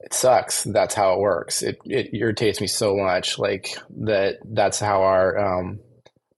[0.00, 0.64] it sucks.
[0.64, 1.62] That's how it works.
[1.62, 4.36] It it irritates me so much, like that.
[4.44, 5.80] That's how our um,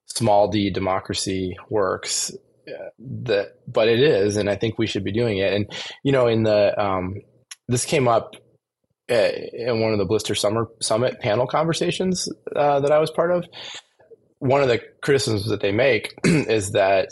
[0.07, 2.33] small d democracy works.
[2.67, 5.53] Uh, that, but it is, and I think we should be doing it.
[5.53, 5.71] And
[6.03, 7.17] you know, in the um,
[7.69, 8.35] this came up
[9.11, 13.33] uh, in one of the Blister Summer Summit panel conversations uh, that I was part
[13.33, 13.45] of.
[14.39, 17.09] One of the criticisms that they make is that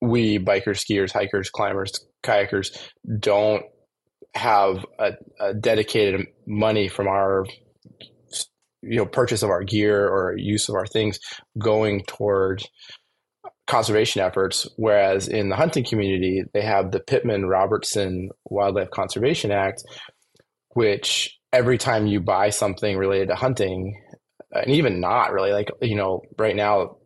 [0.00, 1.92] we bikers, skiers, hikers, climbers,
[2.24, 2.76] kayakers
[3.18, 3.64] don't
[4.34, 7.44] have a, a dedicated money from our
[8.82, 11.18] you know purchase of our gear or use of our things
[11.58, 12.62] going toward
[13.66, 14.66] conservation efforts.
[14.76, 19.82] Whereas in the hunting community they have the Pittman Robertson Wildlife Conservation Act
[20.74, 24.00] which every time you buy something related to hunting
[24.52, 26.96] and even not really like you know right now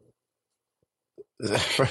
[1.59, 1.89] for,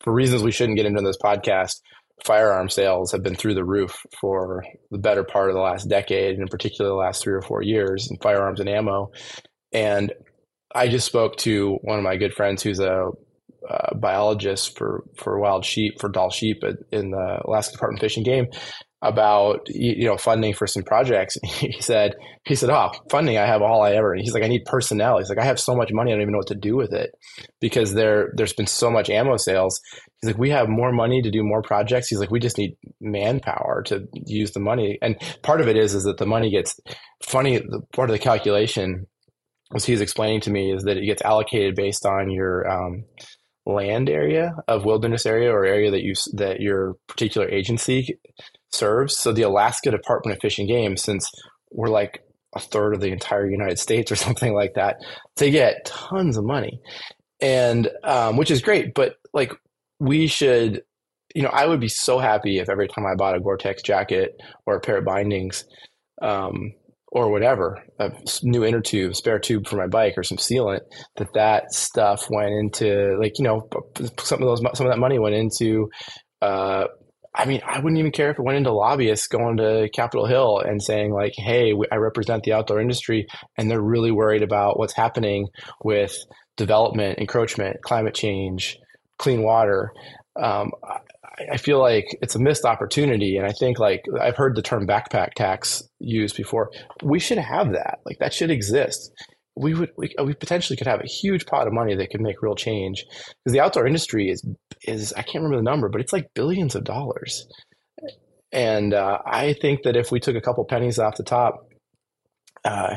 [0.00, 1.80] for reasons we shouldn't get into this podcast
[2.24, 6.34] firearm sales have been through the roof for the better part of the last decade,
[6.34, 9.10] and in particular the last three or four years in firearms and ammo.
[9.72, 10.12] And
[10.74, 13.06] I just spoke to one of my good friends who's a
[13.96, 18.26] biologist for, for wild sheep, for Dall sheep in the Alaska Department of Fish and
[18.26, 18.46] Game
[19.02, 21.36] about, you know, funding for some projects.
[21.44, 24.12] He said, he said, oh, funding, I have all I ever.
[24.12, 25.18] And he's like, I need personnel.
[25.18, 26.10] He's like, I have so much money.
[26.10, 27.10] I don't even know what to do with it
[27.60, 29.80] because there, there's been so much ammo sales.
[30.24, 32.08] He's like, we have more money to do more projects.
[32.08, 34.98] He's like, we just need manpower to use the money.
[35.02, 36.80] And part of it is, is that the money gets
[37.22, 37.58] funny.
[37.58, 39.06] The part of the calculation
[39.74, 43.04] as he's explaining to me is that it gets allocated based on your, um,
[43.66, 48.18] land area of wilderness area or area that you that your particular agency
[48.70, 49.16] serves.
[49.16, 51.30] So the Alaska Department of Fish and Game, since
[51.70, 52.22] we're like
[52.54, 54.96] a third of the entire United States or something like that,
[55.36, 56.80] they get tons of money,
[57.40, 58.94] and um, which is great.
[58.94, 59.52] But like
[60.04, 60.82] we should,
[61.34, 64.40] you know, I would be so happy if every time I bought a Gore-Tex jacket
[64.66, 65.64] or a pair of bindings.
[66.22, 66.74] Um,
[67.14, 68.10] or whatever, a
[68.42, 70.80] new inner tube, spare tube for my bike, or some sealant,
[71.16, 73.68] that that stuff went into like you know
[74.18, 75.88] some of those some of that money went into.
[76.42, 76.86] Uh,
[77.36, 80.58] I mean, I wouldn't even care if it went into lobbyists going to Capitol Hill
[80.58, 84.94] and saying like, "Hey, I represent the outdoor industry, and they're really worried about what's
[84.94, 85.46] happening
[85.84, 86.16] with
[86.56, 88.76] development, encroachment, climate change,
[89.18, 89.92] clean water."
[90.36, 90.72] Um,
[91.52, 93.36] I feel like it's a missed opportunity.
[93.36, 96.70] And I think like I've heard the term backpack tax used before.
[97.02, 98.00] We should have that.
[98.04, 99.12] Like that should exist.
[99.56, 102.42] We would we, we potentially could have a huge pot of money that could make
[102.42, 104.44] real change because the outdoor industry is
[104.86, 107.46] is I can't remember the number, but it's like billions of dollars.
[108.52, 111.68] And uh, I think that if we took a couple pennies off the top,
[112.64, 112.96] uh,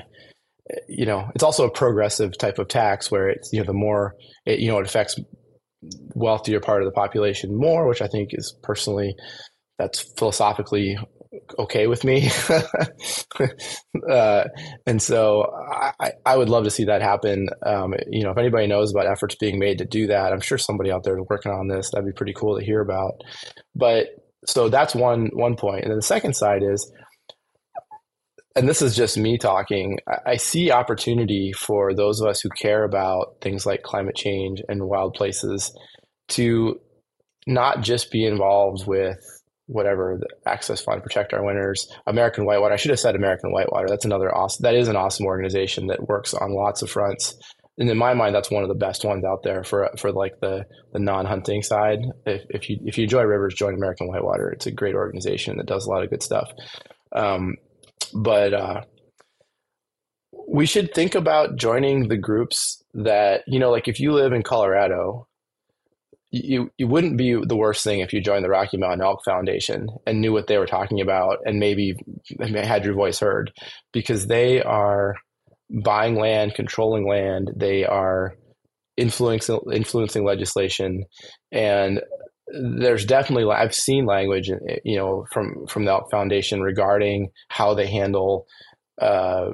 [0.88, 4.13] you know, it's also a progressive type of tax where it's you know the more
[4.45, 5.19] it, you know it affects
[6.15, 9.15] wealthier part of the population more, which I think is personally
[9.77, 10.97] that's philosophically
[11.59, 12.29] okay with me.
[14.09, 14.43] uh,
[14.85, 15.53] and so
[15.99, 17.49] I, I, would love to see that happen.
[17.65, 20.57] Um, you know, if anybody knows about efforts being made to do that, I'm sure
[20.57, 21.91] somebody out there is working on this.
[21.91, 23.21] That'd be pretty cool to hear about.
[23.75, 24.07] But
[24.45, 25.83] so that's one one point.
[25.83, 26.91] And then the second side is
[28.58, 32.84] and this is just me talking, I see opportunity for those of us who care
[32.84, 35.72] about things like climate change and wild places
[36.30, 36.80] to
[37.46, 39.20] not just be involved with
[39.67, 42.74] whatever the access fund protect our winters american whitewater.
[42.74, 43.88] I should have said american whitewater.
[43.89, 47.36] That's another awesome that is an awesome organization that works on lots of fronts.
[47.78, 50.39] And in my mind that's one of the best ones out there for for like
[50.39, 52.00] the the non-hunting side.
[52.26, 54.50] If, if you if you enjoy rivers join american whitewater.
[54.52, 56.50] It's a great organization that does a lot of good stuff.
[57.13, 57.56] Um,
[58.13, 58.82] but uh,
[60.48, 64.43] we should think about joining the groups that you know like if you live in
[64.43, 65.28] colorado
[66.32, 69.88] you you wouldn't be the worst thing if you joined the rocky mountain elk foundation
[70.06, 71.96] and knew what they were talking about and maybe
[72.56, 73.52] had your voice heard
[73.93, 75.15] because they are
[75.70, 77.52] buying land controlling land.
[77.56, 78.36] They are
[78.96, 81.06] influencing influencing legislation.
[81.52, 82.02] And
[82.47, 84.49] there's definitely I've seen language,
[84.83, 88.47] you know, from from the Elk foundation regarding how they handle
[89.01, 89.51] uh,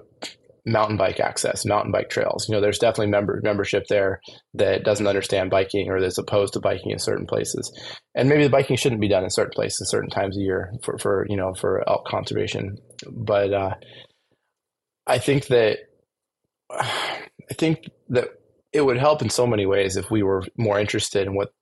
[0.65, 2.47] mountain bike access, mountain bike trails.
[2.47, 4.21] You know, there's definitely member membership there
[4.53, 7.71] that doesn't understand biking or that's opposed to biking in certain places,
[8.15, 10.97] and maybe the biking shouldn't be done in certain places, certain times a year for
[10.97, 12.77] for you know for elk conservation.
[13.11, 13.75] But uh,
[15.07, 15.79] I think that
[16.71, 18.29] I think that
[18.71, 21.53] it would help in so many ways if we were more interested in what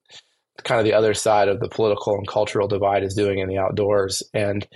[0.64, 3.58] kind of the other side of the political and cultural divide is doing in the
[3.58, 4.68] outdoors and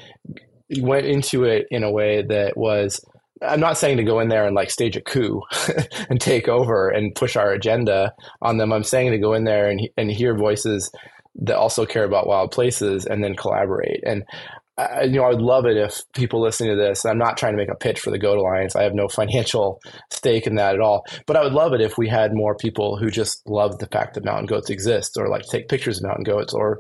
[0.80, 3.04] went into it in a way that was
[3.42, 5.42] I'm not saying to go in there and like stage a coup
[6.10, 8.72] and take over and push our agenda on them.
[8.72, 10.90] I'm saying to go in there and and hear voices
[11.42, 14.02] that also care about wild places and then collaborate.
[14.06, 14.24] And
[14.78, 17.06] I, you know, I would love it if people listening to this.
[17.06, 18.76] I'm not trying to make a pitch for the Goat Alliance.
[18.76, 19.80] I have no financial
[20.12, 21.06] stake in that at all.
[21.26, 24.16] But I would love it if we had more people who just love the fact
[24.16, 26.80] that mountain goats exist, or like take pictures of mountain goats, or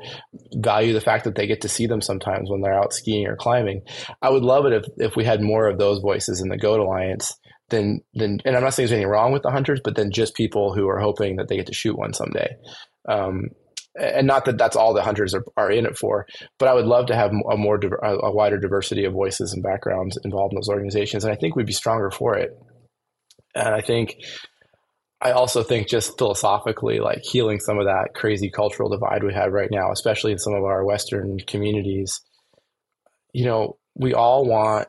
[0.55, 3.37] value the fact that they get to see them sometimes when they're out skiing or
[3.37, 3.81] climbing.
[4.21, 6.79] I would love it if if we had more of those voices in the Goat
[6.79, 7.33] Alliance.
[7.69, 10.35] Then, then, and I'm not saying there's anything wrong with the hunters, but then just
[10.35, 12.55] people who are hoping that they get to shoot one someday.
[13.09, 13.49] Um,
[13.95, 16.25] and not that that's all the hunters are, are in it for,
[16.59, 20.17] but I would love to have a more a wider diversity of voices and backgrounds
[20.23, 22.51] involved in those organizations, and I think we'd be stronger for it.
[23.55, 24.17] And I think,
[25.21, 29.53] I also think just philosophically, like healing some of that crazy cultural divide we have
[29.53, 32.21] right now, especially in some of our Western communities.
[33.33, 34.87] You know, we all want.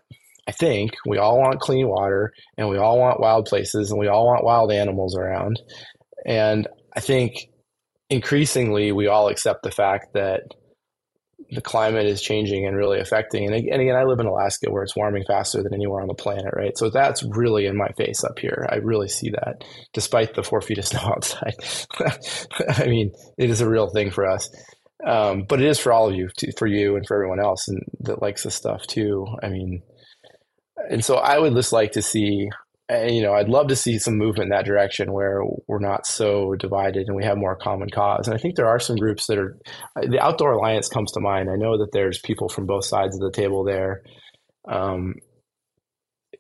[0.49, 4.07] I think we all want clean water and we all want wild places and we
[4.07, 5.61] all want wild animals around.
[6.25, 7.35] And I think
[8.11, 10.43] increasingly we all accept the fact that
[11.51, 13.45] the climate is changing and really affecting.
[13.45, 16.15] And, and again, I live in Alaska where it's warming faster than anywhere on the
[16.15, 16.77] planet, right?
[16.77, 18.67] So that's really in my face up here.
[18.71, 21.55] I really see that, despite the four feet of snow outside.
[22.69, 24.51] I mean, it is a real thing for us.
[25.07, 27.69] Um, but it is for all of you, to, for you and for everyone else
[27.69, 29.27] and that likes this stuff too.
[29.43, 29.83] I mean,
[30.91, 32.49] and so I would just like to see
[32.91, 36.55] you know, I'd love to see some movement in that direction where we're not so
[36.55, 38.29] divided and we have more common cause.
[38.29, 39.59] And I think there are some groups that are,
[40.01, 41.51] the Outdoor Alliance comes to mind.
[41.51, 44.03] I know that there's people from both sides of the table there.
[44.69, 45.15] Um,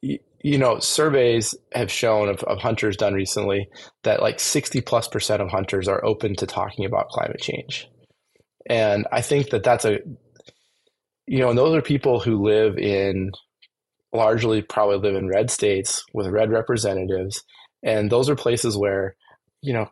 [0.02, 3.68] you, you know, surveys have shown of, of hunters done recently
[4.04, 7.88] that like 60 plus percent of hunters are open to talking about climate change.
[8.70, 9.98] And I think that that's a,
[11.26, 13.32] you know, and those are people who live in
[14.16, 17.42] largely probably live in red states with red representatives.
[17.82, 19.14] And those are places where,
[19.62, 19.90] you know,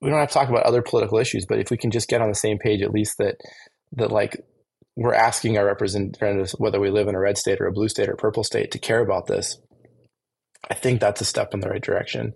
[0.00, 2.22] we don't have to talk about other political issues, but if we can just get
[2.22, 3.36] on the same page, at least that,
[3.92, 4.36] that like
[4.96, 8.08] we're asking our representatives, whether we live in a red state or a blue state
[8.08, 9.58] or purple state, to care about this.
[10.68, 12.34] I think that's a step in the right direction.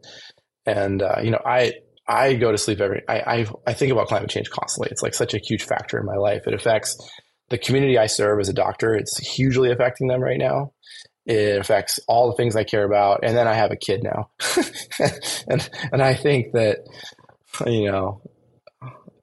[0.67, 1.75] And uh, you know, I
[2.07, 3.03] I go to sleep every.
[3.09, 4.91] I, I I think about climate change constantly.
[4.91, 6.47] It's like such a huge factor in my life.
[6.47, 6.97] It affects
[7.51, 8.95] the community I serve as a doctor.
[8.95, 10.73] It's hugely affecting them right now.
[11.27, 14.31] It affects all the things I care about, and then I have a kid now,
[15.49, 16.81] and and I think that
[17.67, 18.21] you know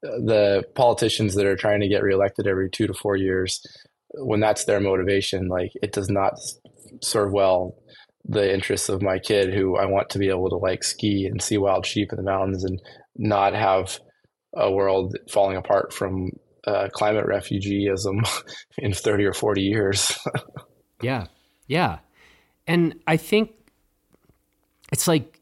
[0.02, 3.64] the politicians that are trying to get reelected every two to four years,
[4.16, 6.34] when that's their motivation, like it does not
[7.04, 7.76] serve well
[8.26, 11.42] the interests of my kid who I want to be able to like ski and
[11.42, 12.82] see wild sheep in the mountains and
[13.16, 14.00] not have
[14.56, 16.32] a world falling apart from
[16.66, 18.28] uh, climate refugeeism
[18.78, 20.18] in 30 or 40 years.
[21.02, 21.28] yeah.
[21.68, 22.00] Yeah.
[22.68, 23.52] And I think
[24.92, 25.40] it's like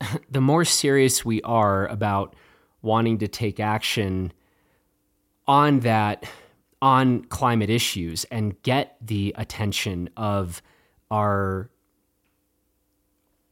[0.30, 2.34] the more serious we are about
[2.82, 4.32] wanting to take action
[5.46, 6.24] on that
[6.82, 10.60] on climate issues and get the attention of
[11.10, 11.70] our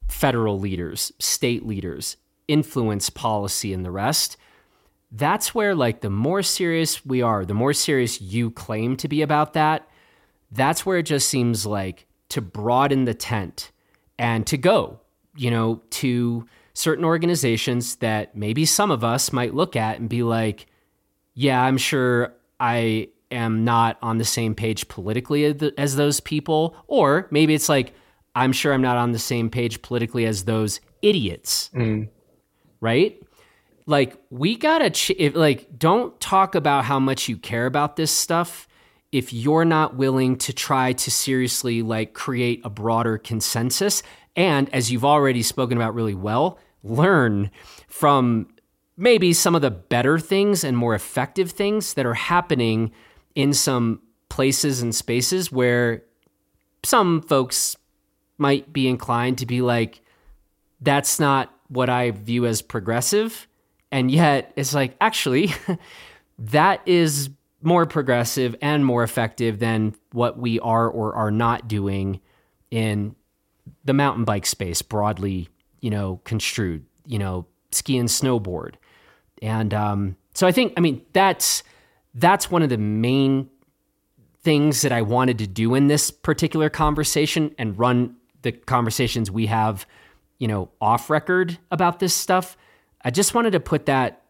[0.08, 2.16] federal leaders, state leaders,
[2.48, 4.36] influence policy and the rest.
[5.16, 9.22] That's where like the more serious we are, the more serious you claim to be
[9.22, 9.88] about that,
[10.50, 13.70] that's where it just seems like to broaden the tent
[14.18, 14.98] and to go,
[15.36, 20.24] you know, to certain organizations that maybe some of us might look at and be
[20.24, 20.66] like,
[21.34, 25.44] yeah, I'm sure I am not on the same page politically
[25.78, 26.76] as those people.
[26.88, 27.94] Or maybe it's like,
[28.34, 31.70] I'm sure I'm not on the same page politically as those idiots.
[31.72, 32.08] Mm.
[32.80, 33.22] Right?
[33.86, 38.10] Like, we gotta, ch- if, like, don't talk about how much you care about this
[38.10, 38.66] stuff
[39.12, 44.02] if you're not willing to try to seriously, like, create a broader consensus.
[44.34, 47.50] And as you've already spoken about really well, learn
[47.86, 48.48] from
[48.96, 52.90] maybe some of the better things and more effective things that are happening
[53.34, 56.02] in some places and spaces where
[56.84, 57.76] some folks
[58.38, 60.00] might be inclined to be like,
[60.80, 63.46] that's not what I view as progressive.
[63.94, 65.54] And yet it's like, actually,
[66.38, 67.30] that is
[67.62, 72.20] more progressive and more effective than what we are or are not doing
[72.72, 73.14] in
[73.84, 75.48] the mountain bike space broadly,
[75.80, 78.74] you know, construed, you know, ski and snowboard.
[79.40, 81.62] And um, so I think, I mean, that's
[82.14, 83.48] that's one of the main
[84.42, 89.46] things that I wanted to do in this particular conversation and run the conversations we
[89.46, 89.86] have,
[90.40, 92.56] you know, off record about this stuff.
[93.04, 94.22] I just wanted to put that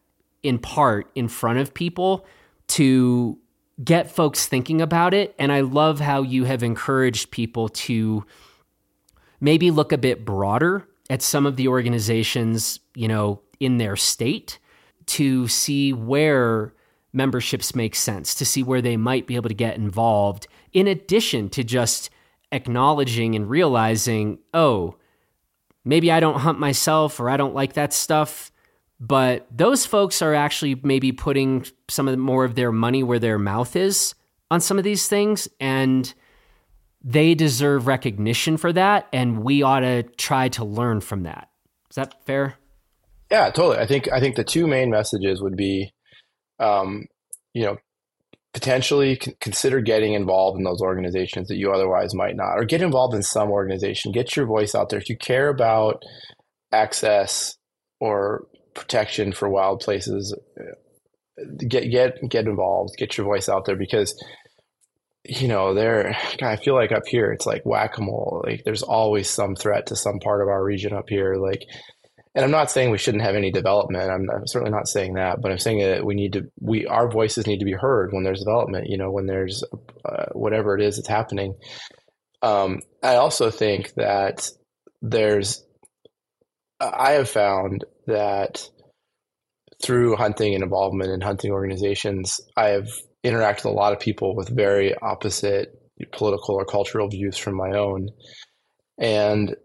[0.43, 2.27] in part in front of people
[2.67, 3.39] to
[3.83, 5.35] get folks thinking about it.
[5.39, 8.25] And I love how you have encouraged people to
[9.41, 14.59] maybe look a bit broader at some of the organizations, you know, in their state
[15.07, 16.73] to see where
[17.13, 21.49] memberships make sense, to see where they might be able to get involved, in addition
[21.51, 22.11] to just
[22.53, 24.97] acknowledging and realizing, oh,
[25.85, 28.51] maybe I don't hunt myself or I don't like that stuff.
[29.01, 33.19] But those folks are actually maybe putting some of the, more of their money where
[33.19, 34.15] their mouth is
[34.51, 35.49] on some of these things.
[35.61, 36.13] And
[37.03, 39.09] they deserve recognition for that.
[39.13, 41.51] And we ought to try to learn from that.
[41.91, 42.55] Is that fair?
[43.31, 43.79] Yeah, totally.
[43.79, 45.93] I think I think the two main messages would be,
[46.61, 47.07] um,
[47.53, 47.77] you know,
[48.53, 53.15] potentially consider getting involved in those organizations that you otherwise might not, or get involved
[53.15, 54.13] in some organization.
[54.13, 54.99] Get your voice out there.
[55.01, 56.03] If you care about
[56.73, 57.57] access
[58.01, 60.35] or protection for wild places,
[61.67, 62.97] get get get involved.
[62.97, 64.15] Get your voice out there because
[65.25, 66.17] you know there.
[66.43, 68.43] I feel like up here it's like whack a mole.
[68.47, 71.37] Like there's always some threat to some part of our region up here.
[71.37, 71.63] Like
[72.35, 74.11] and I'm not saying we shouldn't have any development.
[74.11, 77.09] I'm, I'm, certainly not saying that, but I'm saying that we need to, we, our
[77.09, 79.63] voices need to be heard when there's development, you know, when there's
[80.05, 81.55] uh, whatever it is that's happening.
[82.43, 84.51] Um, I also think that
[85.01, 85.65] there's,
[86.93, 88.69] I have found that
[89.83, 92.89] through hunting and involvement in hunting organizations, I have
[93.25, 95.81] interacted with a lot of people with very opposite
[96.13, 98.09] political or cultural views from my own.
[98.99, 99.57] And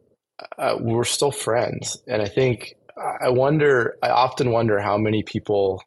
[0.58, 1.98] uh, we're still friends.
[2.08, 2.76] And I think
[3.22, 5.82] I wonder, I often wonder how many people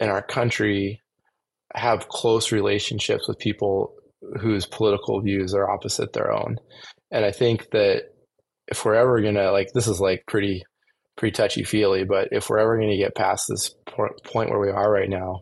[0.00, 1.02] in our country
[1.74, 3.94] have close relationships with people
[4.40, 6.56] whose political views are opposite their own.
[7.10, 8.14] And I think that
[8.68, 10.64] if we're ever to, like, this is like pretty,
[11.16, 14.90] pretty touchy feely, but if we're ever to get past this point where we are
[14.90, 15.40] right now,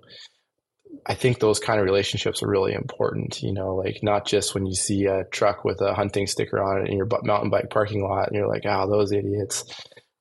[1.04, 3.42] I think those kind of relationships are really important.
[3.42, 6.82] You know, like not just when you see a truck with a hunting sticker on
[6.82, 9.64] it in your mountain bike parking lot, and you're like, "Oh, those idiots."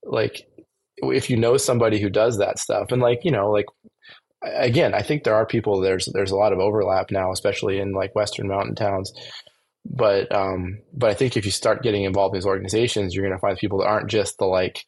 [0.03, 0.47] Like,
[0.97, 3.65] if you know somebody who does that stuff, and like you know, like
[4.43, 5.81] again, I think there are people.
[5.81, 9.13] There's there's a lot of overlap now, especially in like Western mountain towns.
[9.85, 13.37] But um, but I think if you start getting involved in these organizations, you're going
[13.37, 14.83] to find people that aren't just the like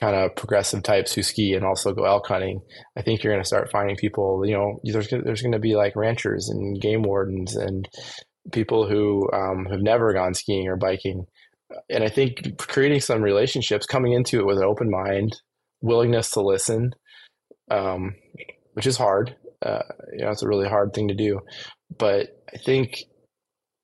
[0.00, 2.62] kind of progressive types who ski and also go elk hunting.
[2.96, 4.44] I think you're going to start finding people.
[4.44, 7.88] You know, there's there's going to be like ranchers and game wardens and
[8.52, 11.26] people who um, have never gone skiing or biking.
[11.88, 15.36] And I think creating some relationships, coming into it with an open mind,
[15.80, 16.92] willingness to listen,
[17.70, 18.16] um,
[18.72, 19.36] which is hard.
[19.64, 19.82] Uh,
[20.12, 21.40] you know, it's a really hard thing to do,
[21.96, 23.04] but I think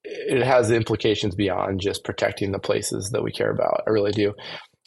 [0.07, 3.83] it has implications beyond just protecting the places that we care about.
[3.87, 4.35] I really do.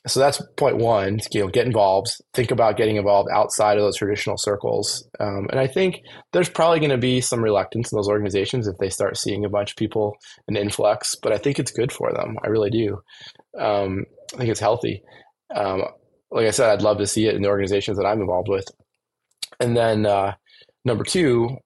[0.08, 1.20] So that's point one.
[1.32, 2.12] You know, get involved.
[2.34, 5.08] Think about getting involved outside of those traditional circles.
[5.20, 6.02] Um, and I think
[6.32, 9.50] there's probably going to be some reluctance in those organizations if they start seeing a
[9.50, 10.16] bunch of people
[10.48, 11.16] an influx.
[11.22, 12.38] But I think it's good for them.
[12.44, 13.02] I really do.
[13.60, 15.04] Um, I think it's healthy.
[15.54, 15.84] Um,
[16.32, 18.68] like I said, I'd love to see it in the organizations that I'm involved with.
[19.60, 20.36] And then uh,
[20.86, 21.58] number two,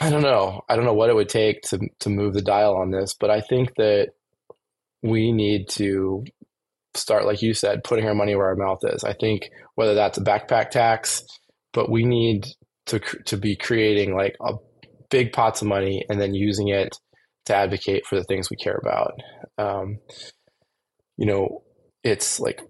[0.00, 0.62] I don't know.
[0.68, 3.30] I don't know what it would take to to move the dial on this, but
[3.30, 4.10] I think that
[5.02, 6.24] we need to
[6.94, 9.04] start, like you said, putting our money where our mouth is.
[9.04, 11.22] I think whether that's a backpack tax,
[11.72, 12.46] but we need
[12.86, 14.54] to to be creating like a
[15.10, 16.96] big pots of money and then using it
[17.44, 19.12] to advocate for the things we care about.
[19.58, 19.98] Um,
[21.16, 21.62] you know,
[22.02, 22.60] it's like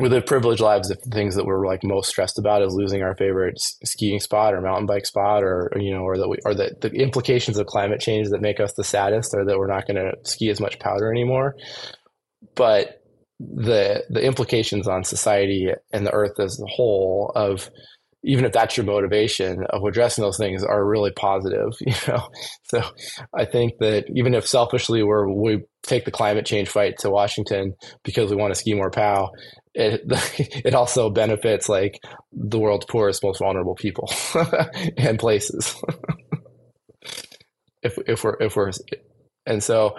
[0.00, 3.14] we live privileged lives the things that we're like most stressed about is losing our
[3.14, 6.74] favorite skiing spot or mountain bike spot or, you know or that we or the,
[6.80, 9.96] the implications of climate change that make us the saddest or that we're not going
[9.96, 11.56] to ski as much powder anymore.
[12.54, 13.02] But
[13.38, 17.70] the the implications on society and the earth as a whole of
[18.22, 22.28] even if that's your motivation of addressing those things are really positive you know?
[22.64, 22.82] So
[23.36, 27.74] i think that even if selfishly we're we take the climate change fight to washington
[28.04, 29.30] because we want to ski more pow
[29.74, 30.02] it
[30.64, 32.00] it also benefits like
[32.32, 34.10] the world's poorest most vulnerable people
[34.96, 35.74] and places.
[37.82, 38.72] If if we're if we're
[39.46, 39.96] and so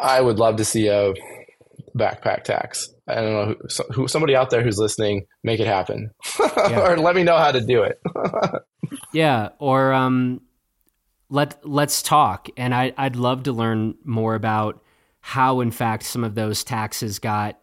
[0.00, 1.12] i would love to see a
[1.96, 2.88] backpack tax.
[3.06, 6.10] I don't know who, who somebody out there who's listening, make it happen,
[6.40, 6.86] yeah.
[6.86, 8.00] or let me know how to do it.
[9.12, 10.42] yeah, or um,
[11.30, 14.82] let let's talk, and I I'd love to learn more about
[15.20, 17.58] how, in fact, some of those taxes got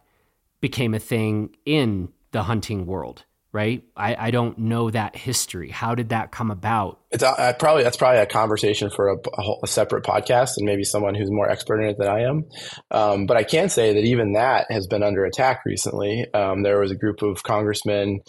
[0.61, 3.23] became a thing in the hunting world
[3.55, 3.83] right?
[3.95, 5.69] I, I don't know that history.
[5.69, 6.99] How did that come about?
[7.09, 10.65] It's uh, probably that's probably a conversation for a, a, whole, a, separate podcast and
[10.65, 12.43] maybe someone who's more expert in it than I am.
[12.91, 16.25] Um, but I can say that even that has been under attack recently.
[16.33, 18.19] Um, there was a group of congressmen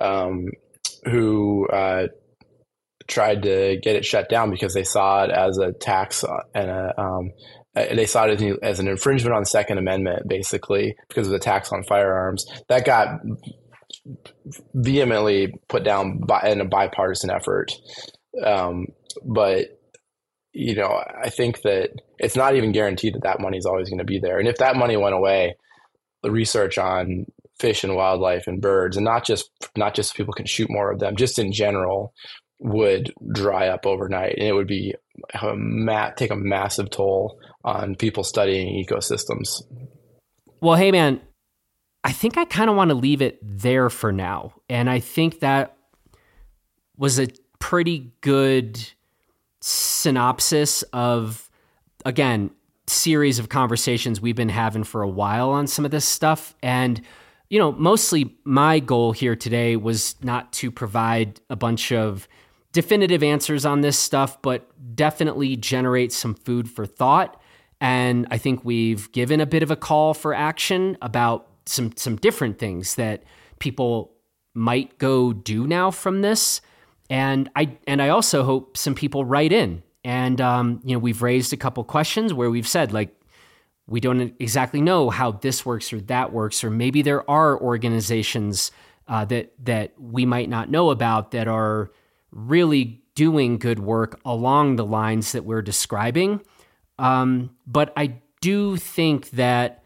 [0.00, 0.46] um,
[1.04, 2.06] who uh,
[3.06, 6.24] tried to get it shut down because they saw it as a tax
[6.54, 7.32] and a um,
[7.74, 11.70] they saw it as an infringement on the Second Amendment, basically, because of the tax
[11.72, 12.44] on firearms.
[12.68, 13.20] That got
[14.74, 17.72] vehemently put down by, in a bipartisan effort.
[18.44, 18.86] Um,
[19.24, 19.80] but
[20.52, 23.98] you know, I think that it's not even guaranteed that that money is always going
[23.98, 24.38] to be there.
[24.38, 25.56] And if that money went away,
[26.22, 27.26] the research on
[27.58, 30.98] fish and wildlife and birds, and not just not just people can shoot more of
[30.98, 32.12] them, just in general,
[32.58, 34.94] would dry up overnight, and it would be
[35.40, 39.62] a ma- take a massive toll on people studying ecosystems.
[40.60, 41.20] Well, hey man,
[42.02, 44.54] I think I kind of want to leave it there for now.
[44.68, 45.76] And I think that
[46.96, 47.28] was a
[47.58, 48.82] pretty good
[49.60, 51.50] synopsis of,
[52.04, 52.50] again,
[52.86, 56.54] series of conversations we've been having for a while on some of this stuff.
[56.62, 57.00] And,
[57.48, 62.26] you know, mostly my goal here today was not to provide a bunch of
[62.72, 67.40] definitive answers on this stuff, but definitely generate some food for thought.
[67.80, 72.16] And I think we've given a bit of a call for action about some some
[72.16, 73.22] different things that
[73.58, 74.12] people
[74.54, 76.60] might go do now from this.
[77.08, 79.82] And I and I also hope some people write in.
[80.04, 83.14] And um, you know, we've raised a couple questions where we've said like
[83.86, 88.70] we don't exactly know how this works or that works, or maybe there are organizations
[89.08, 91.90] uh, that that we might not know about that are
[92.30, 96.40] really doing good work along the lines that we're describing.
[96.98, 99.82] Um, but I do think that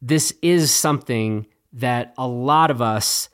[0.00, 3.28] this is something that a lot of us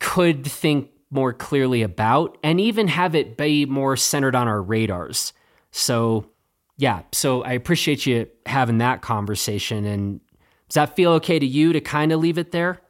[0.00, 5.32] could think more clearly about and even have it be more centered on our radars.
[5.70, 6.30] So,
[6.76, 9.84] yeah, so I appreciate you having that conversation.
[9.84, 10.20] And
[10.68, 12.80] does that feel okay to you to kind of leave it there?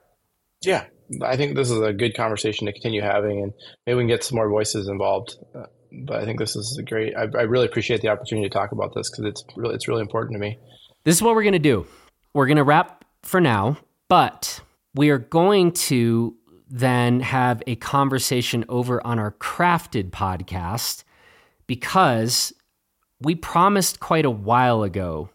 [0.63, 0.85] Yeah,
[1.21, 3.53] I think this is a good conversation to continue having, and
[3.87, 5.37] maybe we can get some more voices involved.
[5.55, 5.67] Uh,
[6.07, 7.15] but I think this is a great.
[7.17, 10.01] I, I really appreciate the opportunity to talk about this because it's really it's really
[10.01, 10.59] important to me.
[11.05, 11.87] This is what we're gonna do
[12.35, 13.77] we're going to wrap for now,
[14.09, 14.61] but
[14.95, 16.37] we are going to
[16.69, 21.05] then have a conversation over on our Crafted podcast
[21.67, 22.53] because
[23.21, 25.29] we promised quite a while ago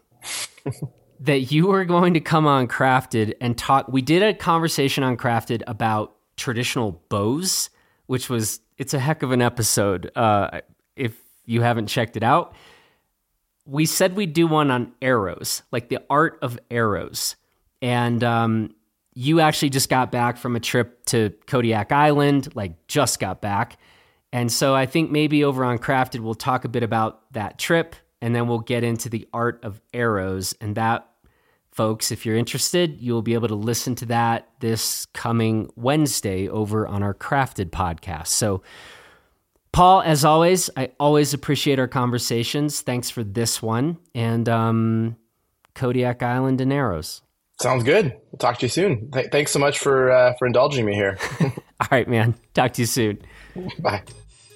[1.20, 3.88] that you were going to come on Crafted and talk.
[3.88, 7.70] We did a conversation on Crafted about traditional bows,
[8.06, 10.10] which was it's a heck of an episode.
[10.16, 10.60] Uh,
[10.96, 12.54] if you haven't checked it out,
[13.68, 17.36] we said we'd do one on arrows, like the art of arrows,
[17.82, 18.74] and um,
[19.14, 23.76] you actually just got back from a trip to Kodiak Island, like just got back.
[24.32, 27.94] And so I think maybe over on Crafted, we'll talk a bit about that trip
[28.20, 30.54] and then we'll get into the art of arrows.
[30.60, 31.08] And that,
[31.70, 36.86] folks, if you're interested, you'll be able to listen to that this coming Wednesday over
[36.86, 38.28] on our Crafted podcast.
[38.28, 38.62] So,
[39.72, 42.80] Paul, as always, I always appreciate our conversations.
[42.80, 43.98] Thanks for this one.
[44.14, 45.16] And um,
[45.74, 47.22] Kodiak Island and arrows.
[47.60, 48.16] Sounds good.
[48.30, 49.10] We'll talk to you soon.
[49.10, 51.18] Th- thanks so much for uh, for indulging me here.
[51.40, 52.34] All right, man.
[52.54, 53.18] Talk to you soon.
[53.80, 54.02] Bye.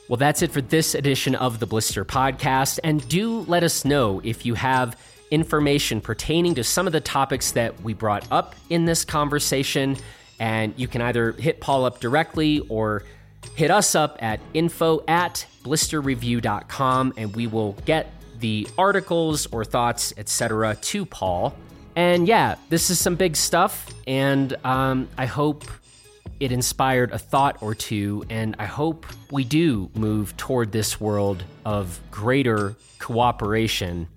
[0.09, 2.79] Well, that's it for this edition of the Blister Podcast.
[2.85, 4.97] And do let us know if you have
[5.31, 9.97] information pertaining to some of the topics that we brought up in this conversation.
[10.39, 13.05] And you can either hit Paul up directly or
[13.55, 20.13] hit us up at info at blisterreview.com and we will get the articles or thoughts,
[20.17, 21.55] etc., to Paul.
[21.95, 25.65] And yeah, this is some big stuff, and um, I hope
[26.41, 31.45] it inspired a thought or two, and I hope we do move toward this world
[31.65, 34.09] of greater cooperation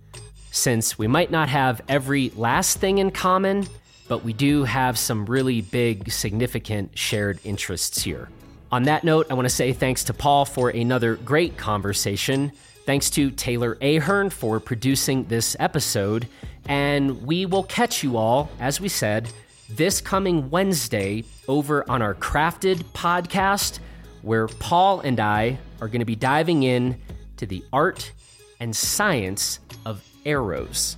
[0.51, 3.67] since we might not have every last thing in common,
[4.07, 8.29] but we do have some really big, significant shared interests here.
[8.71, 12.51] On that note, I want to say thanks to Paul for another great conversation.
[12.85, 16.27] Thanks to Taylor Ahern for producing this episode.
[16.67, 19.29] And we will catch you all, as we said,
[19.69, 23.79] this coming Wednesday over on our Crafted podcast,
[24.21, 26.99] where Paul and I are going to be diving in
[27.37, 28.11] to the art
[28.59, 30.97] and science of arrows.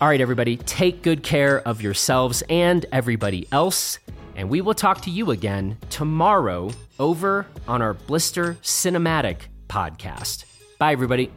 [0.00, 3.98] All right, everybody, take good care of yourselves and everybody else.
[4.36, 10.44] And we will talk to you again tomorrow over on our Blister Cinematic podcast.
[10.78, 11.30] Bye, everybody.